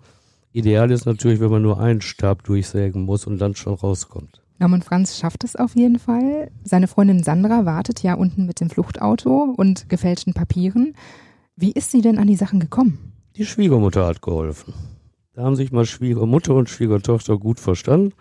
Ideal 0.51 0.91
ist 0.91 1.05
natürlich, 1.05 1.39
wenn 1.39 1.51
man 1.51 1.62
nur 1.62 1.79
einen 1.79 2.01
Stab 2.01 2.43
durchsägen 2.43 3.03
muss 3.03 3.25
und 3.25 3.38
dann 3.38 3.55
schon 3.55 3.75
rauskommt. 3.75 4.41
Norman 4.59 4.81
Franz 4.81 5.17
schafft 5.17 5.43
es 5.43 5.55
auf 5.55 5.75
jeden 5.75 6.00
Fall. 6.00 6.51
Seine 6.63 6.88
Freundin 6.88 7.23
Sandra 7.23 7.65
wartet 7.65 8.03
ja 8.03 8.13
unten 8.13 8.45
mit 8.45 8.59
dem 8.59 8.69
Fluchtauto 8.69 9.53
und 9.55 9.89
gefälschten 9.89 10.33
Papieren. 10.33 10.95
Wie 11.55 11.72
ist 11.72 11.91
sie 11.91 12.01
denn 12.01 12.17
an 12.17 12.27
die 12.27 12.36
Sachen 12.36 12.60
gekommen? 12.60 13.13
Die 13.36 13.45
Schwiegermutter 13.45 14.05
hat 14.07 14.22
geholfen. 14.22 14.74
Da 15.33 15.43
haben 15.43 15.55
sich 15.55 15.72
mal 15.72 15.86
Schwiegermutter 15.86 16.55
und 16.55 16.69
Schwiegertochter 16.69 17.38
gut 17.38 17.60
verstanden. 17.60 18.13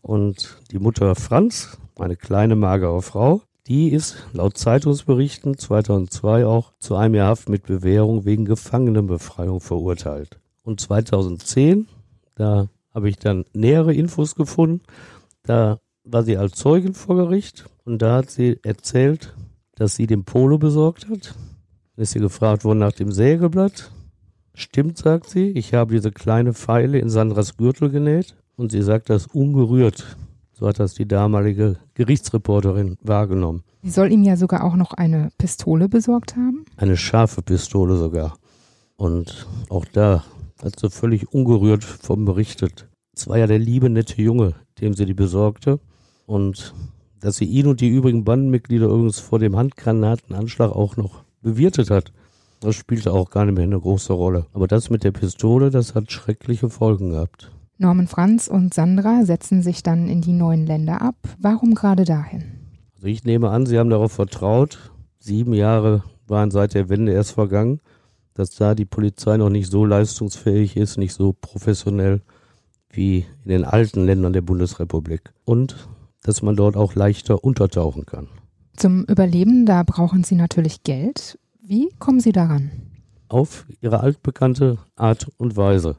Und 0.00 0.58
die 0.72 0.78
Mutter 0.80 1.14
Franz, 1.14 1.78
eine 1.96 2.16
kleine 2.16 2.56
magere 2.56 3.02
Frau, 3.02 3.42
die 3.68 3.90
ist 3.90 4.26
laut 4.32 4.58
Zeitungsberichten 4.58 5.56
2002 5.56 6.44
auch 6.44 6.72
zu 6.80 6.96
einem 6.96 7.14
Jahr 7.14 7.28
Haft 7.28 7.48
mit 7.48 7.64
Bewährung 7.64 8.24
wegen 8.24 8.44
Gefangenenbefreiung 8.44 9.60
verurteilt. 9.60 10.40
Und 10.64 10.80
2010, 10.80 11.86
da 12.34 12.68
habe 12.92 13.08
ich 13.08 13.16
dann 13.18 13.44
nähere 13.52 13.94
Infos 13.94 14.34
gefunden, 14.34 14.82
da 15.44 15.78
war 16.04 16.24
sie 16.24 16.36
als 16.36 16.56
Zeugin 16.56 16.94
vor 16.94 17.14
Gericht 17.14 17.66
und 17.84 18.02
da 18.02 18.16
hat 18.16 18.30
sie 18.30 18.58
erzählt, 18.64 19.34
dass 19.76 19.94
sie 19.94 20.08
den 20.08 20.24
Polo 20.24 20.58
besorgt 20.58 21.08
hat. 21.08 21.36
Dann 21.96 22.02
ist 22.04 22.12
sie 22.12 22.20
gefragt 22.20 22.64
worden 22.64 22.78
nach 22.78 22.92
dem 22.92 23.12
Sägeblatt. 23.12 23.90
Stimmt, 24.54 24.98
sagt 24.98 25.28
sie, 25.28 25.50
ich 25.50 25.74
habe 25.74 25.94
diese 25.94 26.10
kleine 26.10 26.54
Pfeile 26.54 26.98
in 26.98 27.08
Sandras 27.08 27.56
Gürtel 27.56 27.90
genäht 27.90 28.36
und 28.56 28.72
sie 28.72 28.82
sagt 28.82 29.10
das 29.10 29.26
ungerührt. 29.26 30.16
So 30.52 30.66
hat 30.66 30.78
das 30.78 30.94
die 30.94 31.08
damalige 31.08 31.76
Gerichtsreporterin 31.94 32.96
wahrgenommen. 33.02 33.62
Sie 33.82 33.90
soll 33.90 34.12
ihm 34.12 34.22
ja 34.22 34.36
sogar 34.36 34.64
auch 34.64 34.76
noch 34.76 34.92
eine 34.92 35.30
Pistole 35.38 35.88
besorgt 35.88 36.36
haben. 36.36 36.64
Eine 36.76 36.96
scharfe 36.96 37.42
Pistole 37.42 37.96
sogar. 37.96 38.36
Und 38.96 39.46
auch 39.68 39.84
da 39.84 40.24
hat 40.62 40.78
sie 40.78 40.90
völlig 40.90 41.32
ungerührt 41.32 41.82
vom 41.82 42.24
berichtet. 42.24 42.88
Es 43.14 43.28
war 43.28 43.38
ja 43.38 43.46
der 43.46 43.58
liebe, 43.58 43.90
nette 43.90 44.22
Junge, 44.22 44.54
dem 44.80 44.94
sie 44.94 45.04
die 45.04 45.14
besorgte. 45.14 45.80
Und 46.26 46.74
dass 47.20 47.36
sie 47.36 47.44
ihn 47.44 47.66
und 47.66 47.80
die 47.80 47.88
übrigen 47.88 48.24
Bandenmitglieder 48.24 48.86
übrigens 48.86 49.18
vor 49.18 49.38
dem 49.38 49.56
Handgranatenanschlag 49.56 50.70
auch 50.70 50.96
noch 50.96 51.24
bewirtet 51.42 51.90
hat, 51.90 52.12
das 52.60 52.76
spielte 52.76 53.12
auch 53.12 53.30
gar 53.30 53.44
nicht 53.44 53.56
mehr 53.56 53.64
eine 53.64 53.80
große 53.80 54.12
Rolle. 54.12 54.46
Aber 54.52 54.68
das 54.68 54.88
mit 54.88 55.02
der 55.04 55.10
Pistole, 55.10 55.70
das 55.70 55.94
hat 55.94 56.12
schreckliche 56.12 56.70
Folgen 56.70 57.10
gehabt. 57.10 57.50
Norman 57.78 58.06
Franz 58.06 58.46
und 58.46 58.72
Sandra 58.72 59.24
setzen 59.24 59.62
sich 59.62 59.82
dann 59.82 60.08
in 60.08 60.20
die 60.20 60.32
neuen 60.32 60.66
Länder 60.66 61.02
ab. 61.02 61.16
Warum 61.38 61.74
gerade 61.74 62.04
dahin? 62.04 62.44
Also 62.94 63.08
ich 63.08 63.24
nehme 63.24 63.50
an, 63.50 63.66
Sie 63.66 63.78
haben 63.78 63.90
darauf 63.90 64.12
vertraut. 64.12 64.92
Sieben 65.18 65.52
Jahre 65.52 66.04
waren 66.28 66.52
seit 66.52 66.74
der 66.74 66.88
Wende 66.88 67.12
erst 67.12 67.32
vergangen, 67.32 67.80
dass 68.34 68.50
da 68.50 68.76
die 68.76 68.84
Polizei 68.84 69.36
noch 69.36 69.50
nicht 69.50 69.68
so 69.68 69.84
leistungsfähig 69.84 70.76
ist, 70.76 70.96
nicht 70.98 71.14
so 71.14 71.32
professionell 71.32 72.22
wie 72.90 73.26
in 73.44 73.48
den 73.48 73.64
alten 73.64 74.06
Ländern 74.06 74.32
der 74.32 74.42
Bundesrepublik. 74.42 75.32
Und 75.44 75.88
dass 76.22 76.42
man 76.42 76.54
dort 76.54 76.76
auch 76.76 76.94
leichter 76.94 77.42
untertauchen 77.42 78.06
kann. 78.06 78.28
Zum 78.76 79.04
Überleben, 79.04 79.66
da 79.66 79.82
brauchen 79.82 80.24
Sie 80.24 80.34
natürlich 80.34 80.82
Geld. 80.82 81.38
Wie 81.60 81.90
kommen 81.98 82.20
Sie 82.20 82.32
daran? 82.32 82.70
auf 83.32 83.66
ihre 83.80 84.00
altbekannte 84.00 84.78
Art 84.94 85.28
und 85.38 85.56
Weise. 85.56 85.96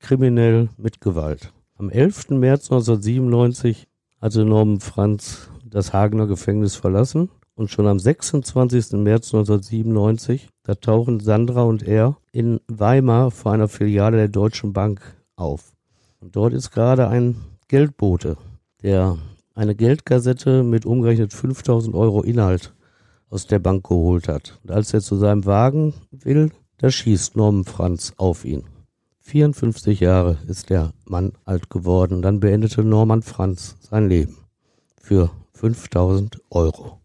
Kriminell 0.00 0.68
mit 0.76 1.00
Gewalt. 1.00 1.52
Am 1.76 1.88
11. 1.88 2.30
März 2.30 2.64
1997 2.70 3.86
hatte 4.20 4.44
Norman 4.44 4.80
Franz 4.80 5.50
das 5.64 5.92
Hagener 5.92 6.26
Gefängnis 6.26 6.74
verlassen 6.74 7.30
und 7.54 7.70
schon 7.70 7.86
am 7.86 7.98
26. 7.98 8.92
März 8.92 9.32
1997, 9.32 10.48
da 10.64 10.74
tauchen 10.74 11.20
Sandra 11.20 11.62
und 11.62 11.82
er 11.84 12.16
in 12.32 12.60
Weimar 12.66 13.30
vor 13.30 13.52
einer 13.52 13.68
Filiale 13.68 14.16
der 14.16 14.28
Deutschen 14.28 14.72
Bank 14.72 15.00
auf. 15.36 15.72
Und 16.20 16.34
dort 16.34 16.52
ist 16.52 16.72
gerade 16.72 17.08
ein 17.08 17.36
Geldbote, 17.68 18.36
der 18.82 19.16
eine 19.58 19.74
Geldkassette 19.74 20.62
mit 20.62 20.86
umgerechnet 20.86 21.32
5000 21.32 21.94
Euro 21.96 22.22
Inhalt 22.22 22.74
aus 23.28 23.48
der 23.48 23.58
Bank 23.58 23.88
geholt 23.88 24.28
hat. 24.28 24.60
Und 24.62 24.70
als 24.70 24.94
er 24.94 25.00
zu 25.00 25.16
seinem 25.16 25.46
Wagen 25.46 25.94
will, 26.12 26.52
da 26.78 26.90
schießt 26.92 27.36
Norman 27.36 27.64
Franz 27.64 28.12
auf 28.18 28.44
ihn. 28.44 28.62
54 29.22 29.98
Jahre 29.98 30.38
ist 30.46 30.70
der 30.70 30.92
Mann 31.04 31.32
alt 31.44 31.70
geworden. 31.70 32.22
Dann 32.22 32.38
beendete 32.38 32.84
Norman 32.84 33.22
Franz 33.22 33.76
sein 33.80 34.08
Leben 34.08 34.36
für 34.96 35.30
5000 35.54 36.40
Euro 36.50 37.00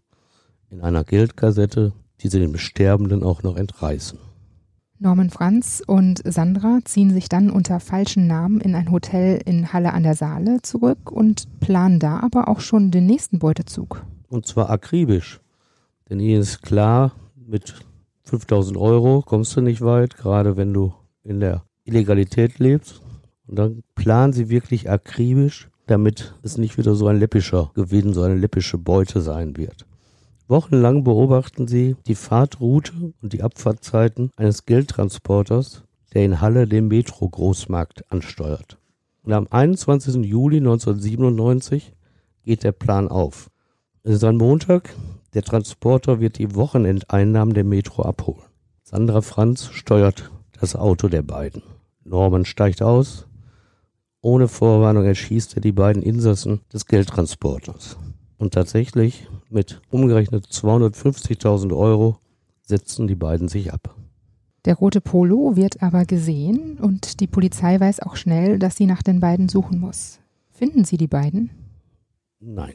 in 0.70 0.82
einer 0.82 1.04
Geldkassette, 1.04 1.92
die 2.22 2.28
sie 2.28 2.40
dem 2.40 2.58
Sterbenden 2.58 3.24
auch 3.24 3.42
noch 3.42 3.58
entreißen. 3.58 4.20
Norman 5.00 5.30
Franz 5.30 5.82
und 5.86 6.22
Sandra 6.24 6.80
ziehen 6.86 7.12
sich 7.12 7.28
dann 7.28 7.50
unter 7.50 7.80
falschen 7.80 8.28
Namen 8.28 8.62
in 8.62 8.76
ein 8.76 8.92
Hotel 8.92 9.42
in 9.46 9.74
Halle 9.74 9.94
an 9.94 10.04
der 10.04 10.16
Saale 10.16 10.62
zurück 10.62 11.12
und 11.12 11.60
planen 11.60 12.00
da 12.00 12.20
aber 12.20 12.48
auch 12.48 12.60
schon 12.60 12.92
den 12.92 13.06
nächsten 13.06 13.40
Beutezug. 13.40 14.06
Und 14.30 14.46
zwar 14.46 14.70
akribisch. 14.70 15.42
Denn 16.10 16.20
ihnen 16.20 16.42
ist 16.42 16.62
klar, 16.62 17.12
mit 17.36 17.76
5000 18.24 18.78
Euro 18.78 19.22
kommst 19.22 19.56
du 19.56 19.62
nicht 19.62 19.82
weit, 19.82 20.16
gerade 20.16 20.58
wenn 20.58 20.74
du 20.74 20.94
in 21.24 21.40
der 21.40 21.64
Illegalität 21.86 22.60
lebst. 22.60 23.02
Und 23.48 23.58
dann 23.58 23.84
planen 23.96 24.34
sie 24.34 24.50
wirklich 24.50 24.90
akribisch, 24.90 25.70
damit 25.86 26.34
es 26.44 26.58
nicht 26.58 26.78
wieder 26.78 26.96
so 26.96 27.08
ein 27.08 27.20
läppischer 27.20 27.72
Gewinn, 27.74 28.14
so 28.14 28.22
eine 28.22 28.36
läppische 28.36 28.78
Beute 28.78 29.22
sein 29.22 29.58
wird. 29.58 29.86
Wochenlang 30.48 31.04
beobachten 31.04 31.68
sie 31.68 31.96
die 32.06 32.16
Fahrtroute 32.16 33.14
und 33.22 33.34
die 33.34 33.44
Abfahrtzeiten 33.44 34.32
eines 34.36 34.66
Geldtransporters, 34.66 35.84
der 36.14 36.26
in 36.26 36.42
Halle 36.42 36.68
den 36.68 36.90
Metro-Großmarkt 36.90 38.12
ansteuert. 38.12 38.78
Und 39.24 39.34
am 39.34 39.48
21. 39.50 40.26
Juli 40.26 40.58
1997 40.58 41.94
geht 42.44 42.64
der 42.64 42.74
Plan 42.74 43.08
auf. 43.08 43.50
Es 44.04 44.16
ist 44.16 44.24
ein 44.26 44.36
Montag, 44.36 44.94
der 45.34 45.44
Transporter 45.44 46.20
wird 46.20 46.38
die 46.38 46.56
Wochenendeinnahmen 46.56 47.54
der 47.54 47.64
Metro 47.64 48.04
abholen. 48.04 48.44
Sandra 48.84 49.22
Franz 49.22 49.70
steuert 49.72 50.30
das 50.60 50.76
Auto 50.76 51.08
der 51.08 51.24
beiden. 51.24 51.64
Norman 52.04 52.46
steigt 52.46 52.82
aus. 52.82 53.28
Ohne 54.22 54.48
Vorwarnung 54.48 55.06
erschießt 55.06 55.56
er 55.56 55.62
die 55.62 55.72
beiden 55.72 56.04
Insassen 56.04 56.62
des 56.72 56.86
Geldtransporters. 56.86 57.98
Und 58.44 58.54
tatsächlich 58.54 59.26
mit 59.50 59.80
umgerechnet 59.90 60.48
250.000 60.48 61.74
Euro 61.74 62.18
setzen 62.62 63.08
die 63.08 63.16
beiden 63.16 63.48
sich 63.48 63.72
ab. 63.72 63.96
Der 64.66 64.76
rote 64.76 65.00
Polo 65.00 65.56
wird 65.56 65.82
aber 65.82 66.04
gesehen 66.04 66.78
und 66.78 67.22
die 67.22 67.28
Polizei 67.28 67.80
weiß 67.80 68.02
auch 68.02 68.18
schnell, 68.18 68.60
dass 68.60 68.76
sie 68.76 68.86
nach 68.86 69.02
den 69.02 69.22
beiden 69.22 69.48
suchen 69.48 69.80
muss. 69.80 70.20
Finden 70.52 70.84
Sie 70.84 70.98
die 70.98 71.08
beiden? 71.08 71.52
Nein. 72.42 72.74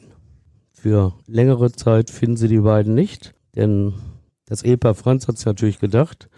Für 0.71 1.13
längere 1.27 1.71
Zeit 1.71 2.09
finden 2.09 2.37
sie 2.37 2.47
die 2.47 2.61
beiden 2.61 2.95
nicht, 2.95 3.35
denn 3.55 3.93
das 4.45 4.63
Ehepaar 4.63 4.95
Franz 4.95 5.27
hat 5.27 5.37
sich 5.37 5.45
natürlich 5.45 5.77
gedacht, 5.77 6.29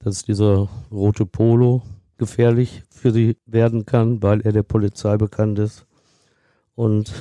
dass 0.00 0.24
dieser 0.24 0.68
rote 0.90 1.24
Polo 1.24 1.82
gefährlich 2.18 2.82
für 2.90 3.12
sie 3.12 3.36
werden 3.46 3.86
kann, 3.86 4.24
weil 4.24 4.40
er 4.40 4.50
der 4.50 4.64
Polizei 4.64 5.16
bekannt 5.18 5.60
ist. 5.60 5.86
Und 6.74 7.12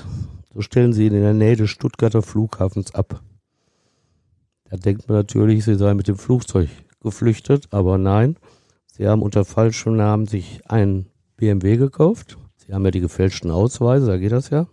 so 0.54 0.62
stellen 0.62 0.94
sie 0.94 1.08
ihn 1.08 1.14
in 1.14 1.22
der 1.22 1.34
Nähe 1.34 1.56
des 1.56 1.70
Stuttgarter 1.70 2.22
Flughafens 2.22 2.94
ab. 2.94 3.22
Da 4.70 4.78
denkt 4.78 5.08
man 5.08 5.18
natürlich, 5.18 5.66
sie 5.66 5.76
seien 5.76 5.98
mit 5.98 6.08
dem 6.08 6.18
Flugzeug 6.18 6.70
geflüchtet, 7.02 7.68
aber 7.72 7.98
nein, 7.98 8.38
sie 8.92 9.08
haben 9.08 9.22
unter 9.22 9.46
falschem 9.46 9.96
Namen 9.96 10.28
sich 10.28 10.62
einen 10.70 11.08
BMW 11.38 11.78
gekauft. 11.78 12.38
Sie 12.58 12.74
haben 12.74 12.86
ja 12.86 12.92
die 12.92 13.02
gefälschten 13.02 13.52
Ausweise, 13.52 14.06
da 14.06 14.18
geht 14.18 14.32
das 14.32 14.50
ja. 14.50 14.68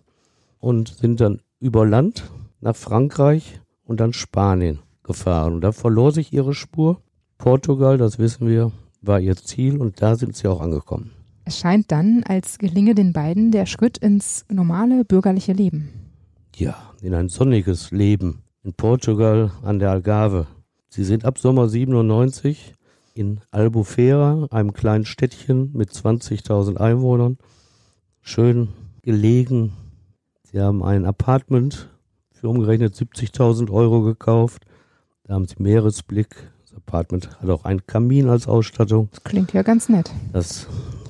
Und 0.61 0.89
sind 0.89 1.21
dann 1.21 1.41
über 1.61 1.87
Land 1.87 2.31
nach 2.61 2.77
Frankreich 2.77 3.61
und 3.85 4.01
dann 4.01 4.13
Spanien 4.13 4.81
gefahren. 5.03 5.55
Und 5.55 5.61
da 5.63 5.73
verlor 5.73 6.13
sich 6.13 6.33
ihre 6.33 6.55
Spur. 6.55 7.01
Portugal, 7.39 7.99
das 7.99 8.19
wissen 8.19 8.49
wir, 8.49 8.73
war 9.01 9.21
ihr 9.21 9.37
Ziel 9.37 9.81
und 9.81 10.03
da 10.03 10.17
sind 10.17 10.37
sie 10.37 10.49
auch 10.49 10.61
angekommen. 10.61 11.13
Es 11.49 11.61
scheint 11.61 11.91
dann, 11.93 12.25
als 12.29 12.59
gelinge 12.59 12.95
den 12.95 13.15
beiden 13.15 13.53
der 13.53 13.65
Schritt 13.65 13.97
ins 13.97 14.45
normale 14.53 15.07
bürgerliche 15.07 15.55
Leben. 15.55 15.89
Ja, 16.55 16.77
in 17.01 17.15
ein 17.15 17.31
sonniges 17.31 17.91
Leben 17.91 18.43
in 18.65 18.75
Portugal 18.75 19.51
an 19.63 19.79
der 19.79 19.93
Algarve. 19.93 20.47
Sie 20.91 21.05
sind 21.05 21.25
ab 21.25 21.39
Sommer 21.39 21.71
97 21.71 22.75
in 23.15 23.41
Albufeira, 23.51 24.47
einem 24.51 24.75
kleinen 24.75 25.07
Städtchen 25.07 25.73
mit 25.73 25.89
20.000 25.89 26.77
Einwohnern, 26.77 27.39
schön 28.21 28.69
gelegen. 29.01 29.73
Sie 30.53 30.61
haben 30.61 30.85
ein 30.85 31.07
Apartment 31.07 31.89
für 32.31 32.51
umgerechnet 32.51 32.95
70.000 32.95 33.71
Euro 33.71 34.03
gekauft. 34.03 34.67
Da 35.25 35.33
haben 35.33 35.49
sie 35.49 35.57
Meeresblick. 35.59 36.29
Das 36.61 36.75
Apartment 36.75 37.41
hat 37.41 37.49
auch 37.49 37.65
einen 37.65 37.87
Kamin 37.87 38.29
als 38.29 38.47
Ausstattung. 38.47 39.09
Das 39.13 39.25
klingt 39.25 39.55
ja 39.55 39.63
ganz 39.63 39.89
nett. 39.89 40.11
Das 40.35 40.69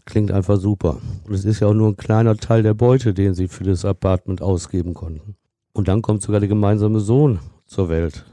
klingt 0.08 0.32
einfach 0.32 0.56
super. 0.58 0.98
Und 1.26 1.34
es 1.34 1.44
ist 1.44 1.60
ja 1.60 1.68
auch 1.68 1.74
nur 1.74 1.88
ein 1.88 1.96
kleiner 1.96 2.36
Teil 2.36 2.62
der 2.62 2.72
Beute, 2.72 3.12
den 3.12 3.34
sie 3.34 3.46
für 3.46 3.64
das 3.64 3.84
Apartment 3.84 4.40
ausgeben 4.40 4.94
konnten. 4.94 5.36
Und 5.74 5.86
dann 5.86 6.00
kommt 6.00 6.22
sogar 6.22 6.40
der 6.40 6.48
gemeinsame 6.48 7.00
Sohn 7.00 7.40
zur 7.66 7.90
Welt. 7.90 8.24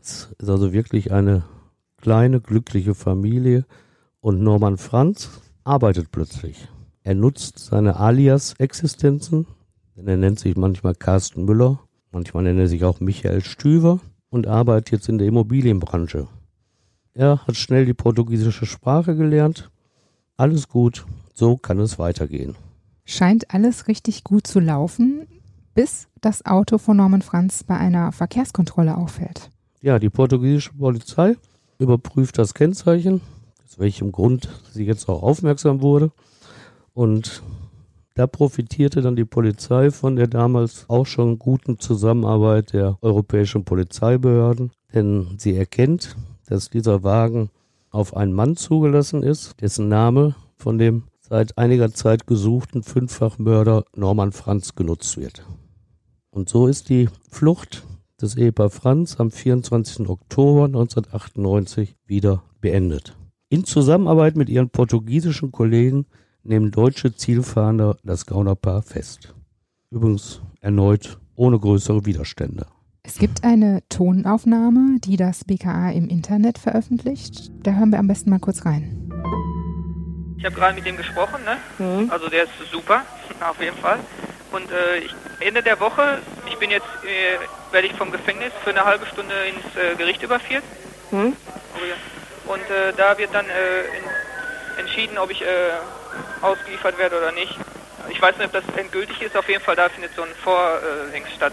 Es 0.00 0.28
ist 0.38 0.48
also 0.48 0.72
wirklich 0.72 1.12
eine 1.12 1.42
kleine, 1.96 2.40
glückliche 2.40 2.94
Familie. 2.94 3.66
Und 4.20 4.40
Norman 4.40 4.78
Franz 4.78 5.42
arbeitet 5.64 6.12
plötzlich. 6.12 6.68
Er 7.02 7.16
nutzt 7.16 7.58
seine 7.58 7.96
Alias-Existenzen, 7.96 9.46
denn 9.96 10.06
er 10.06 10.16
nennt 10.16 10.38
sich 10.38 10.56
manchmal 10.56 10.94
Carsten 10.94 11.44
Müller, 11.44 11.80
manchmal 12.12 12.44
nennt 12.44 12.60
er 12.60 12.68
sich 12.68 12.84
auch 12.84 13.00
Michael 13.00 13.42
Stüver 13.42 13.98
und 14.28 14.46
arbeitet 14.46 14.92
jetzt 14.92 15.08
in 15.08 15.18
der 15.18 15.26
Immobilienbranche. 15.26 16.28
Er 17.12 17.44
hat 17.44 17.56
schnell 17.56 17.86
die 17.86 17.94
portugiesische 17.94 18.66
Sprache 18.66 19.16
gelernt 19.16 19.70
alles 20.36 20.68
gut, 20.68 21.06
so 21.34 21.56
kann 21.56 21.78
es 21.78 21.98
weitergehen. 21.98 22.56
Scheint 23.04 23.52
alles 23.54 23.88
richtig 23.88 24.24
gut 24.24 24.46
zu 24.46 24.60
laufen, 24.60 25.26
bis 25.74 26.08
das 26.20 26.44
Auto 26.44 26.78
von 26.78 26.96
Norman 26.96 27.22
Franz 27.22 27.62
bei 27.62 27.76
einer 27.76 28.12
Verkehrskontrolle 28.12 28.96
auffällt. 28.96 29.50
Ja, 29.80 29.98
die 29.98 30.10
portugiesische 30.10 30.72
Polizei 30.72 31.36
überprüft 31.78 32.38
das 32.38 32.54
Kennzeichen, 32.54 33.20
aus 33.64 33.78
welchem 33.78 34.10
Grund 34.10 34.48
sie 34.72 34.84
jetzt 34.84 35.08
auch 35.08 35.22
aufmerksam 35.22 35.82
wurde. 35.82 36.10
Und 36.94 37.42
da 38.14 38.26
profitierte 38.26 39.02
dann 39.02 39.14
die 39.14 39.26
Polizei 39.26 39.90
von 39.90 40.16
der 40.16 40.26
damals 40.26 40.86
auch 40.88 41.06
schon 41.06 41.38
guten 41.38 41.78
Zusammenarbeit 41.78 42.72
der 42.72 42.96
europäischen 43.02 43.64
Polizeibehörden, 43.64 44.72
denn 44.94 45.34
sie 45.36 45.54
erkennt, 45.54 46.16
dass 46.46 46.70
dieser 46.70 47.02
Wagen 47.02 47.50
auf 47.96 48.16
einen 48.16 48.34
Mann 48.34 48.56
zugelassen 48.56 49.22
ist, 49.22 49.60
dessen 49.62 49.88
Name 49.88 50.36
von 50.56 50.78
dem 50.78 51.04
seit 51.20 51.56
einiger 51.58 51.92
Zeit 51.92 52.26
gesuchten 52.26 52.82
Fünffachmörder 52.82 53.84
Norman 53.96 54.32
Franz 54.32 54.74
genutzt 54.74 55.16
wird. 55.16 55.44
Und 56.30 56.48
so 56.48 56.66
ist 56.66 56.90
die 56.90 57.08
Flucht 57.30 57.84
des 58.20 58.36
Ehepaar 58.36 58.70
Franz 58.70 59.18
am 59.18 59.30
24. 59.30 60.08
Oktober 60.08 60.66
1998 60.66 61.96
wieder 62.06 62.42
beendet. 62.60 63.16
In 63.48 63.64
Zusammenarbeit 63.64 64.36
mit 64.36 64.50
ihren 64.50 64.68
portugiesischen 64.70 65.50
Kollegen 65.50 66.06
nehmen 66.42 66.70
deutsche 66.70 67.14
Zielfahnder 67.14 67.96
das 68.04 68.26
Gaunerpaar 68.26 68.82
fest. 68.82 69.34
Übrigens 69.90 70.42
erneut 70.60 71.18
ohne 71.34 71.58
größere 71.58 72.04
Widerstände. 72.04 72.66
Es 73.06 73.18
gibt 73.18 73.44
eine 73.44 73.82
Tonaufnahme, 73.88 74.98
die 74.98 75.16
das 75.16 75.44
BKA 75.44 75.90
im 75.90 76.08
Internet 76.08 76.58
veröffentlicht. 76.58 77.52
Da 77.62 77.70
hören 77.70 77.90
wir 77.90 78.00
am 78.00 78.08
besten 78.08 78.30
mal 78.30 78.40
kurz 78.40 78.66
rein. 78.66 79.08
Ich 80.36 80.44
habe 80.44 80.56
gerade 80.56 80.74
mit 80.74 80.84
dem 80.84 80.96
gesprochen, 80.96 81.40
ne? 81.44 81.56
Mhm. 81.78 82.10
Also 82.10 82.28
der 82.28 82.42
ist 82.44 82.52
super, 82.72 83.02
auf 83.48 83.60
jeden 83.62 83.76
Fall. 83.78 84.00
Und 84.50 84.70
äh, 84.72 84.98
ich, 84.98 85.14
Ende 85.38 85.62
der 85.62 85.78
Woche, 85.78 86.18
ich 86.48 86.56
bin 86.58 86.70
jetzt, 86.70 86.86
äh, 87.04 87.72
werde 87.72 87.86
ich 87.86 87.94
vom 87.94 88.10
Gefängnis 88.10 88.52
für 88.64 88.70
eine 88.70 88.84
halbe 88.84 89.06
Stunde 89.06 89.34
ins 89.46 89.76
äh, 89.76 89.94
Gericht 89.94 90.22
überführt. 90.22 90.64
Mhm. 91.12 91.36
Und 92.46 92.70
äh, 92.70 92.92
da 92.96 93.16
wird 93.18 93.32
dann 93.32 93.46
äh, 93.46 93.80
in, 93.98 94.84
entschieden, 94.84 95.16
ob 95.18 95.30
ich 95.30 95.42
äh, 95.42 95.46
ausgeliefert 96.42 96.98
werde 96.98 97.18
oder 97.18 97.30
nicht. 97.30 97.56
Ich 98.10 98.20
weiß 98.20 98.36
nicht, 98.36 98.46
ob 98.46 98.52
das 98.52 98.64
endgültig 98.76 99.22
ist, 99.22 99.36
auf 99.36 99.48
jeden 99.48 99.62
Fall 99.62 99.76
da 99.76 99.88
findet 99.88 100.14
so 100.16 100.22
ein 100.22 100.28
Vordings 100.42 101.30
statt. 101.34 101.52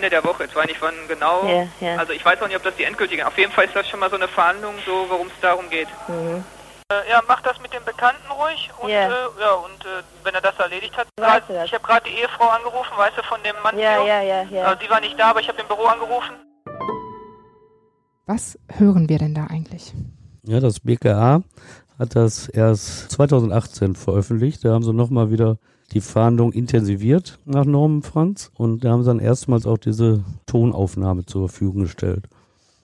Ende 0.00 0.08
der 0.10 0.24
Woche. 0.24 0.44
Jetzt 0.44 0.56
weiß 0.56 0.64
ich 0.64 0.70
nicht 0.72 0.82
wann 0.82 0.94
genau. 1.08 1.44
Ja, 1.46 1.66
ja. 1.86 1.96
Also 1.98 2.12
ich 2.14 2.24
weiß 2.24 2.40
auch 2.40 2.46
nicht, 2.46 2.56
ob 2.56 2.62
das 2.62 2.74
die 2.76 2.84
endgültige. 2.84 3.26
Auf 3.26 3.36
jeden 3.36 3.52
Fall 3.52 3.66
ist 3.66 3.76
das 3.76 3.86
schon 3.86 4.00
mal 4.00 4.08
so 4.08 4.16
eine 4.16 4.28
Verhandlung, 4.28 4.72
so 4.86 5.04
worum 5.10 5.26
es 5.26 5.32
darum 5.42 5.68
geht. 5.68 5.88
Mhm. 6.08 6.42
Äh, 6.90 7.10
ja, 7.10 7.20
mach 7.28 7.40
das 7.42 7.60
mit 7.60 7.72
dem 7.74 7.84
Bekannten 7.84 8.30
ruhig 8.32 8.70
und 8.80 8.88
Ja. 8.88 9.08
äh, 9.08 9.10
ja 9.40 9.52
und 9.52 9.84
äh, 9.84 10.02
wenn 10.24 10.34
er 10.34 10.40
das 10.40 10.58
erledigt 10.58 10.96
hat, 10.96 11.06
Weißt 11.18 11.28
grad- 11.30 11.48
du 11.50 11.52
das? 11.52 11.66
ich 11.66 11.74
habe 11.74 11.84
gerade 11.84 12.08
die 12.08 12.16
Ehefrau 12.16 12.48
angerufen, 12.48 12.90
weißt 12.96 13.18
du, 13.18 13.22
von 13.24 13.42
dem 13.42 13.54
Mann. 13.62 13.78
Ja, 13.78 14.02
ja, 14.04 14.22
ja, 14.22 14.42
ja. 14.44 14.64
Also 14.64 14.78
die 14.82 14.90
war 14.90 15.00
nicht 15.00 15.18
da, 15.20 15.30
aber 15.30 15.40
ich 15.40 15.48
habe 15.48 15.60
im 15.60 15.68
Büro 15.68 15.84
angerufen. 15.84 16.34
Was 18.26 18.58
hören 18.78 19.08
wir 19.08 19.18
denn 19.18 19.34
da 19.34 19.44
eigentlich? 19.48 19.92
Ja, 20.44 20.60
das 20.60 20.80
BKA 20.80 21.42
hat 21.98 22.16
das 22.16 22.48
erst 22.48 23.10
2018 23.12 23.94
veröffentlicht. 23.94 24.64
Da 24.64 24.70
haben 24.72 24.82
sie 24.84 24.92
nochmal 24.94 25.30
wieder 25.30 25.58
die 25.92 26.00
Fahndung 26.00 26.52
intensiviert 26.52 27.38
nach 27.44 27.64
Norman 27.64 28.02
Franz 28.02 28.50
und 28.54 28.84
da 28.84 28.90
haben 28.90 29.02
sie 29.02 29.08
dann 29.08 29.18
erstmals 29.18 29.66
auch 29.66 29.78
diese 29.78 30.22
Tonaufnahme 30.46 31.26
zur 31.26 31.48
Verfügung 31.48 31.82
gestellt. 31.82 32.28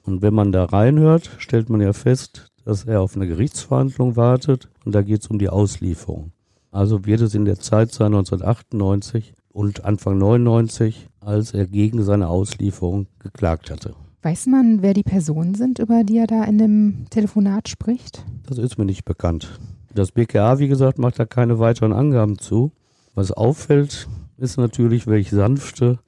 Und 0.02 0.22
wenn 0.22 0.34
man 0.34 0.52
da 0.52 0.64
reinhört, 0.64 1.30
stellt 1.38 1.68
man 1.68 1.80
ja 1.80 1.92
fest, 1.92 2.50
dass 2.64 2.84
er 2.84 3.00
auf 3.00 3.16
eine 3.16 3.26
Gerichtsverhandlung 3.26 4.16
wartet 4.16 4.68
und 4.84 4.94
da 4.94 5.02
geht 5.02 5.22
es 5.22 5.28
um 5.28 5.38
die 5.38 5.48
Auslieferung. 5.48 6.32
Also 6.72 7.06
wird 7.06 7.20
es 7.20 7.34
in 7.34 7.44
der 7.44 7.58
Zeit 7.58 7.92
sein 7.92 8.14
1998 8.14 9.34
und 9.48 9.84
Anfang 9.84 10.18
99, 10.18 11.08
als 11.20 11.54
er 11.54 11.66
gegen 11.66 12.02
seine 12.02 12.28
Auslieferung 12.28 13.06
geklagt 13.18 13.70
hatte. 13.70 13.94
Weiß 14.22 14.46
man, 14.46 14.82
wer 14.82 14.92
die 14.92 15.02
Personen 15.02 15.54
sind, 15.54 15.78
über 15.78 16.04
die 16.04 16.18
er 16.18 16.26
da 16.26 16.44
in 16.44 16.58
dem 16.58 17.06
Telefonat 17.10 17.68
spricht? 17.68 18.24
Das 18.46 18.58
ist 18.58 18.76
mir 18.76 18.84
nicht 18.84 19.04
bekannt. 19.04 19.58
Das 19.94 20.12
BKA, 20.12 20.58
wie 20.58 20.68
gesagt, 20.68 20.98
macht 20.98 21.18
da 21.18 21.24
keine 21.24 21.58
weiteren 21.58 21.92
Angaben 21.92 22.38
zu. 22.38 22.72
Was 23.16 23.32
auffällt, 23.32 24.08
ist 24.36 24.58
natürlich, 24.58 25.06
welch 25.06 25.30
sanfte, 25.30 25.98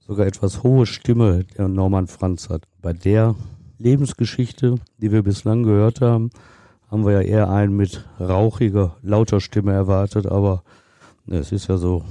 sogar 0.00 0.26
etwas 0.26 0.62
hohe 0.62 0.86
Stimme 0.86 1.44
der 1.58 1.68
Norman 1.68 2.06
Franz 2.06 2.48
hat. 2.48 2.62
Bei 2.80 2.94
der 2.94 3.34
Lebensgeschichte, 3.78 4.76
die 4.96 5.12
wir 5.12 5.22
bislang 5.22 5.64
gehört 5.64 6.00
haben, 6.00 6.30
haben 6.90 7.04
wir 7.04 7.12
ja 7.12 7.20
eher 7.20 7.50
einen 7.50 7.76
mit 7.76 8.08
rauchiger, 8.18 8.96
lauter 9.02 9.42
Stimme 9.42 9.72
erwartet, 9.72 10.24
aber 10.24 10.62
es 11.26 11.52
ist 11.52 11.66
ja 11.66 11.76
so 11.76 12.02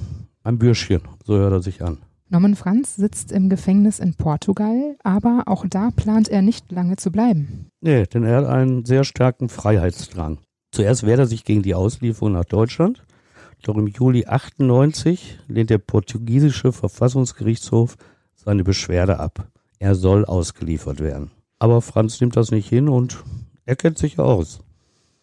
ein 0.44 0.60
Bürschchen, 0.60 1.02
so 1.26 1.36
hört 1.36 1.54
er 1.54 1.62
sich 1.64 1.82
an. 1.84 1.98
Norman 2.30 2.56
Franz 2.56 2.96
sitzt 2.96 3.32
im 3.32 3.50
Gefängnis 3.50 3.98
in 3.98 4.14
Portugal, 4.14 4.96
aber 5.04 5.46
auch 5.48 5.66
da 5.68 5.90
plant 5.96 6.30
er 6.30 6.44
nicht 6.44 6.72
lange 6.72 6.98
zu 6.98 7.12
bleiben. 7.12 7.70
Nee, 7.82 8.06
denn 8.06 8.24
er 8.24 8.38
hat 8.38 8.46
einen 8.46 8.86
sehr 8.86 9.04
starken 9.04 9.50
Freiheitsdrang. 9.50 10.38
Zuerst 10.72 11.08
wehrt 11.08 11.20
er 11.20 11.26
sich 11.26 11.44
gegen 11.44 11.64
die 11.64 11.74
Auslieferung 11.74 12.34
nach 12.34 12.46
Deutschland, 12.46 13.04
doch 13.64 13.76
im 13.76 13.88
Juli 13.88 14.26
98 14.26 15.40
lehnt 15.48 15.70
der 15.70 15.78
portugiesische 15.78 16.72
Verfassungsgerichtshof 16.72 17.98
seine 18.36 18.64
Beschwerde 18.64 19.20
ab. 19.20 19.48
Er 19.80 19.96
soll 19.96 20.26
ausgeliefert 20.26 21.00
werden. 21.00 21.32
Aber 21.60 21.82
Franz 21.82 22.22
nimmt 22.22 22.36
das 22.36 22.52
nicht 22.52 22.70
hin 22.70 22.90
und 22.90 23.24
er 23.66 23.76
kennt 23.76 23.98
sich 23.98 24.20
aus. 24.20 24.60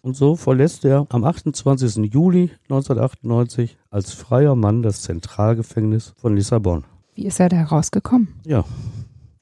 Und 0.02 0.16
so 0.16 0.36
verlässt 0.36 0.84
er 0.84 1.06
am 1.10 1.24
28. 1.24 2.12
Juli 2.12 2.50
1998 2.64 3.76
als 3.90 4.12
freier 4.12 4.54
Mann 4.54 4.82
das 4.82 5.02
Zentralgefängnis 5.02 6.14
von 6.16 6.34
Lissabon. 6.34 6.84
Wie 7.14 7.26
ist 7.26 7.40
er 7.40 7.50
da 7.50 7.64
rausgekommen? 7.64 8.28
Ja, 8.46 8.64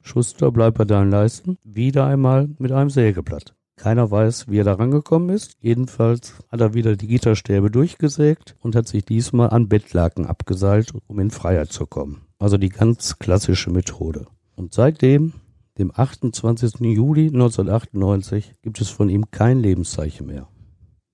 Schuster 0.03 0.51
bleibt 0.51 0.79
bei 0.79 0.85
deinen 0.85 1.11
Leisten, 1.11 1.59
wieder 1.63 2.07
einmal 2.07 2.49
mit 2.59 2.73
einem 2.73 2.91
Sägeblatt. 2.91 3.55
Keiner 3.79 4.11
weiß, 4.11 4.49
wie 4.49 4.59
er 4.59 4.65
da 4.65 4.75
rangekommen 4.75 5.31
ist. 5.31 5.57
Jedenfalls 5.61 6.35
hat 6.51 6.61
er 6.61 6.75
wieder 6.75 6.97
die 6.97 7.07
Gitterstäbe 7.07 7.71
durchgesägt 7.71 8.57
und 8.61 8.77
hat 8.77 8.89
sich 8.89 9.05
diesmal 9.05 9.51
an 9.51 9.69
Bettlaken 9.69 10.27
abgeseilt, 10.27 10.93
um 11.07 11.19
in 11.21 11.31
Freiheit 11.31 11.73
zu 11.73 11.87
kommen. 11.87 12.23
Also 12.39 12.59
die 12.59 12.69
ganz 12.69 13.19
klassische 13.19 13.71
Methode. 13.71 14.27
Und 14.57 14.75
seitdem, 14.75 15.33
dem 15.79 15.93
28. 15.95 16.81
Juli 16.81 17.29
1998, 17.29 18.55
gibt 18.63 18.81
es 18.81 18.91
von 18.91 19.09
ihm 19.09 19.31
kein 19.31 19.61
Lebenszeichen 19.61 20.27
mehr. 20.27 20.49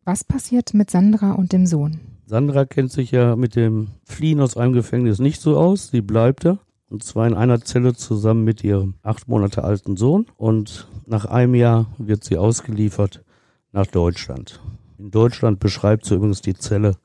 Was 0.04 0.24
passiert 0.24 0.74
mit 0.74 0.90
Sandra 0.90 1.32
und 1.32 1.52
dem 1.52 1.66
Sohn? 1.66 2.00
Sandra 2.26 2.64
kennt 2.64 2.90
sich 2.90 3.10
ja 3.10 3.36
mit 3.36 3.54
dem 3.54 3.88
Fliehen 4.04 4.40
aus 4.40 4.56
einem 4.56 4.72
Gefängnis 4.72 5.18
nicht 5.18 5.40
so 5.40 5.58
aus. 5.58 5.88
Sie 5.88 6.00
bleibt 6.00 6.46
da. 6.46 6.58
Und 6.88 7.02
zwar 7.02 7.26
in 7.26 7.34
einer 7.34 7.60
Zelle 7.60 7.94
zusammen 7.94 8.44
mit 8.44 8.62
ihrem 8.62 8.94
acht 9.02 9.28
Monate 9.28 9.64
alten 9.64 9.96
Sohn. 9.96 10.26
Und 10.36 10.88
nach 11.06 11.24
einem 11.24 11.54
Jahr 11.54 11.86
wird 11.98 12.24
sie 12.24 12.36
ausgeliefert 12.36 13.24
nach 13.72 13.86
Deutschland. 13.86 14.60
In 14.98 15.10
Deutschland 15.10 15.58
beschreibt 15.58 16.04
sie 16.04 16.14
übrigens 16.14 16.40
die 16.40 16.54
Zelle, 16.54 16.96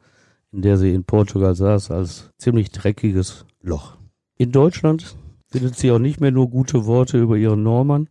in 0.51 0.61
der 0.61 0.77
sie 0.77 0.93
in 0.93 1.03
Portugal 1.03 1.55
saß, 1.55 1.91
als 1.91 2.29
ziemlich 2.37 2.71
dreckiges 2.71 3.45
Loch. 3.61 3.97
In 4.37 4.51
Deutschland 4.51 5.15
findet 5.47 5.75
sie 5.75 5.91
auch 5.91 5.99
nicht 5.99 6.21
mehr 6.21 6.31
nur 6.31 6.49
gute 6.49 6.85
Worte 6.85 7.19
über 7.19 7.35
ihren 7.35 7.63
Norman, 7.63 8.07